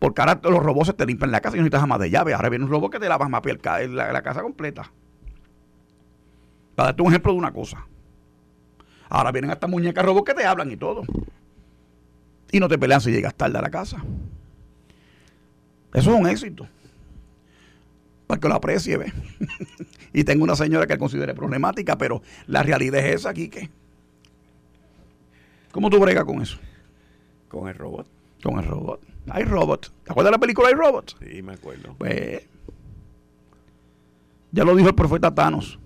[0.00, 2.34] Porque ahora los robots te limpian la casa y no necesitas más de llave.
[2.34, 3.40] Ahora viene un robot que te lava más
[3.88, 4.90] la, la casa completa.
[6.74, 7.86] Para darte un ejemplo de una cosa.
[9.08, 11.02] Ahora vienen hasta muñecas robots que te hablan y todo.
[12.50, 14.02] Y no te pelean si llegas tarde a la casa.
[15.94, 16.66] Eso es un éxito.
[18.32, 18.98] Para que lo aprecie,
[20.14, 23.68] y tengo una señora que considere problemática, pero la realidad es esa aquí, ¿qué?
[25.70, 26.56] ¿Cómo tú bregas con eso?
[27.50, 28.06] Con el robot.
[28.42, 29.02] Con el robot.
[29.28, 29.92] Hay robot.
[30.04, 31.14] ¿Te acuerdas de la película Hay robot?
[31.18, 31.94] Sí, me acuerdo.
[31.98, 32.40] Pues
[34.50, 35.78] ya lo dijo el profeta Thanos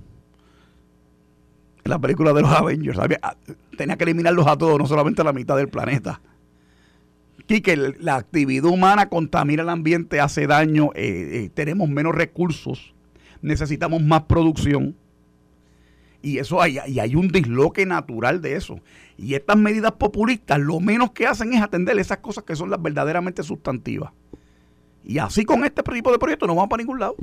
[1.82, 2.96] en la película de los Avengers.
[3.22, 3.34] Ah,
[3.76, 6.20] tenía que eliminarlos a todos, no solamente a la mitad del planeta.
[7.46, 12.94] Que la actividad humana contamina el ambiente, hace daño, eh, eh, tenemos menos recursos,
[13.40, 14.96] necesitamos más producción.
[16.22, 18.80] Y eso hay, y hay un disloque natural de eso.
[19.16, 22.82] Y estas medidas populistas lo menos que hacen es atender esas cosas que son las
[22.82, 24.12] verdaderamente sustantivas.
[25.04, 27.14] Y así con este tipo de proyectos no vamos para ningún lado.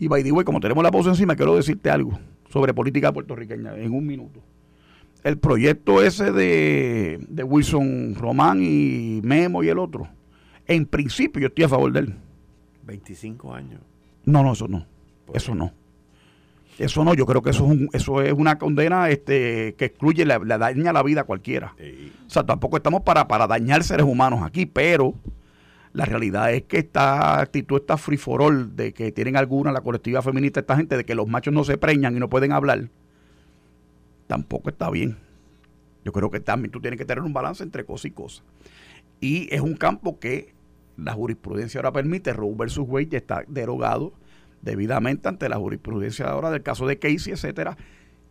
[0.00, 2.18] Y by the way, como tenemos la voz encima, quiero decirte algo
[2.48, 4.40] sobre política puertorriqueña en un minuto.
[5.22, 10.08] El proyecto ese de, Wilson Román y Memo y el otro,
[10.66, 12.14] en principio yo estoy a favor de él.
[12.84, 13.80] 25 años.
[14.24, 14.86] No, no, eso no.
[15.26, 15.72] Pues eso no.
[16.78, 20.38] Eso no, yo creo que eso es, eso es una condena este, que excluye, la,
[20.38, 21.74] daña la vida a cualquiera.
[22.26, 25.14] O sea, tampoco estamos para, para dañar seres humanos aquí, pero
[25.92, 29.80] la realidad es que esta actitud, esta free for all, de que tienen alguna, la
[29.80, 32.88] colectiva feminista, esta gente, de que los machos no se preñan y no pueden hablar,
[34.30, 35.16] tampoco está bien.
[36.04, 38.44] Yo creo que también tú tienes que tener un balance entre cosa y cosa.
[39.20, 40.54] Y es un campo que
[40.96, 44.12] la jurisprudencia ahora permite, Roe versus Wade ya está derogado
[44.62, 47.76] debidamente ante la jurisprudencia ahora del caso de Casey, etcétera.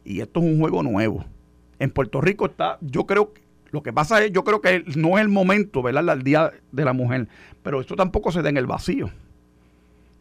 [0.05, 1.25] Y esto es un juego nuevo.
[1.79, 3.41] En Puerto Rico está, yo creo que
[3.71, 6.07] lo que pasa es, yo creo que no es el momento, ¿verdad?
[6.13, 7.27] El Día de la Mujer.
[7.61, 9.11] Pero esto tampoco se da en el vacío.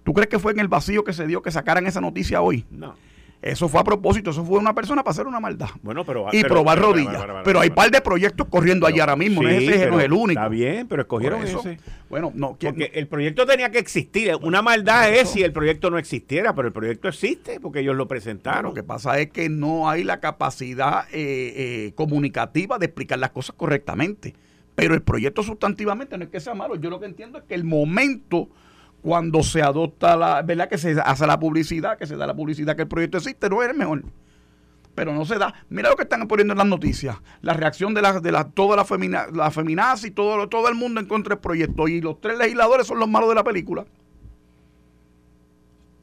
[0.02, 2.66] ¿Tú crees que fue en el vacío que se dio que sacaran esa noticia hoy?
[2.68, 2.96] No.
[3.40, 5.68] Eso fue a propósito, eso fue una persona para hacer una maldad.
[5.82, 7.24] Bueno, pero y probar rodillas.
[7.44, 10.40] Pero hay par de proyectos corriendo allí ahora mismo, no, ese no es el único.
[10.40, 11.60] Está bien, pero escogieron eso.
[11.60, 11.78] ese.
[12.10, 14.34] Bueno, no, porque el proyecto tenía que existir.
[14.42, 18.08] Una maldad es si el proyecto no existiera, pero el proyecto existe porque ellos lo
[18.08, 18.70] presentaron.
[18.70, 23.30] Lo que pasa es que no hay la capacidad eh, eh, comunicativa de explicar las
[23.30, 24.34] cosas correctamente.
[24.74, 26.76] Pero el proyecto sustantivamente no es que sea malo.
[26.76, 28.48] Yo lo que entiendo es que el momento
[29.08, 30.68] cuando se adopta la, ¿verdad?
[30.68, 33.62] Que se hace la publicidad, que se da la publicidad que el proyecto existe, no
[33.62, 34.02] es el mejor.
[34.94, 35.54] Pero no se da.
[35.70, 37.16] Mira lo que están poniendo en las noticias.
[37.40, 41.00] La reacción de, la, de la, toda la, femina, la feminazi, todo, todo el mundo
[41.00, 41.88] en contra del proyecto.
[41.88, 43.86] Y los tres legisladores son los malos de la película.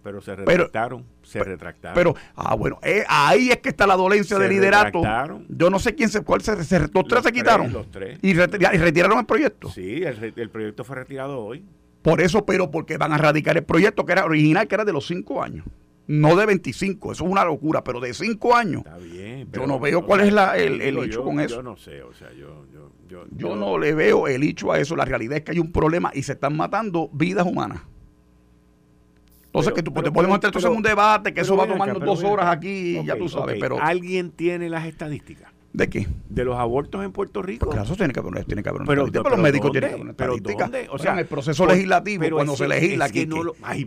[0.02, 1.94] Pero se retractaron, se retractaron.
[1.94, 5.04] Pero, ah, bueno, eh, ahí es que está la dolencia de liderato.
[5.48, 7.72] Yo no sé quién se, cuál se, se los, tres se quitaron.
[7.72, 8.18] Los tres.
[8.24, 9.70] Y, retiraron el proyecto.
[9.70, 11.64] Sí, el, el proyecto fue retirado hoy.
[12.06, 14.94] Por eso, pero porque van a radicar el proyecto que era original, que era de
[14.94, 15.66] los cinco años.
[16.06, 18.84] No de 25, eso es una locura, pero de cinco años.
[18.86, 19.50] Está bien.
[19.52, 21.56] yo no veo cuál es la, el, hecho con eso.
[21.56, 24.80] Yo no sé, o sea, yo, yo, yo, yo no le veo el hecho a
[24.80, 24.96] eso.
[24.96, 27.82] La realidad es que hay un problema y se están matando vidas humanas.
[29.48, 32.56] Entonces, que tú, te podemos entrar en un debate, que eso va tomando dos horas
[32.56, 33.58] aquí, ya tú sabes.
[33.60, 35.55] pero ¿Alguien tiene las estadísticas?
[35.76, 36.08] ¿De qué?
[36.30, 37.68] De los abortos en Puerto Rico.
[37.68, 40.10] claro, eso tiene que haber, tiene que haber una pero, pero, los médicos tienen que
[40.12, 40.70] estadística.
[40.72, 43.28] ¿Pero O sea, en el proceso legislativo, cuando se legisla, que,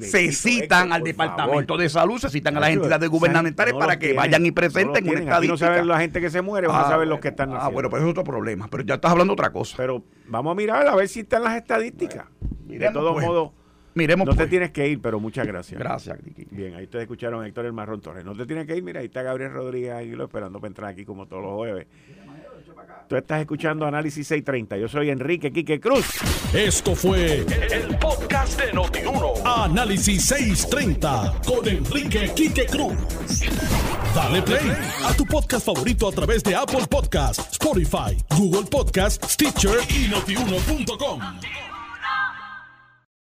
[0.03, 4.45] se citan al Departamento de Salud, se citan a las entidades gubernamentales para que vayan
[4.45, 5.53] y presenten una estadística.
[5.53, 7.68] no saben la gente que se muere, van a ah, saber los que están Ah,
[7.68, 8.68] bueno, pues es otro problema.
[8.68, 9.76] Pero ya estás hablando de otra cosa.
[9.78, 12.26] Pero vamos a mirar a ver si están las estadísticas.
[12.66, 13.26] de todos pues.
[13.26, 13.51] modos
[13.99, 15.78] Miremos no te tienes que ir, pero muchas gracias.
[15.78, 16.18] Gracias,
[16.51, 18.24] Bien, ahí ustedes escucharon a Héctor El Marrón Torres.
[18.24, 21.05] No te tienes que ir, mira, ahí está Gabriel Rodríguez Aguilo esperando para entrar aquí
[21.05, 21.86] como todos los jueves.
[23.09, 24.76] Tú estás escuchando Análisis 630.
[24.76, 26.07] Yo soy Enrique Quique Cruz.
[26.55, 29.32] Esto fue el, podcast de Notiuno.
[29.44, 32.94] Análisis 630 con Enrique Quique Cruz.
[34.14, 34.72] Dale play
[35.05, 41.20] a tu podcast favorito a través de Apple Podcasts, Spotify, Google Podcasts, Stitcher y notiuno.com.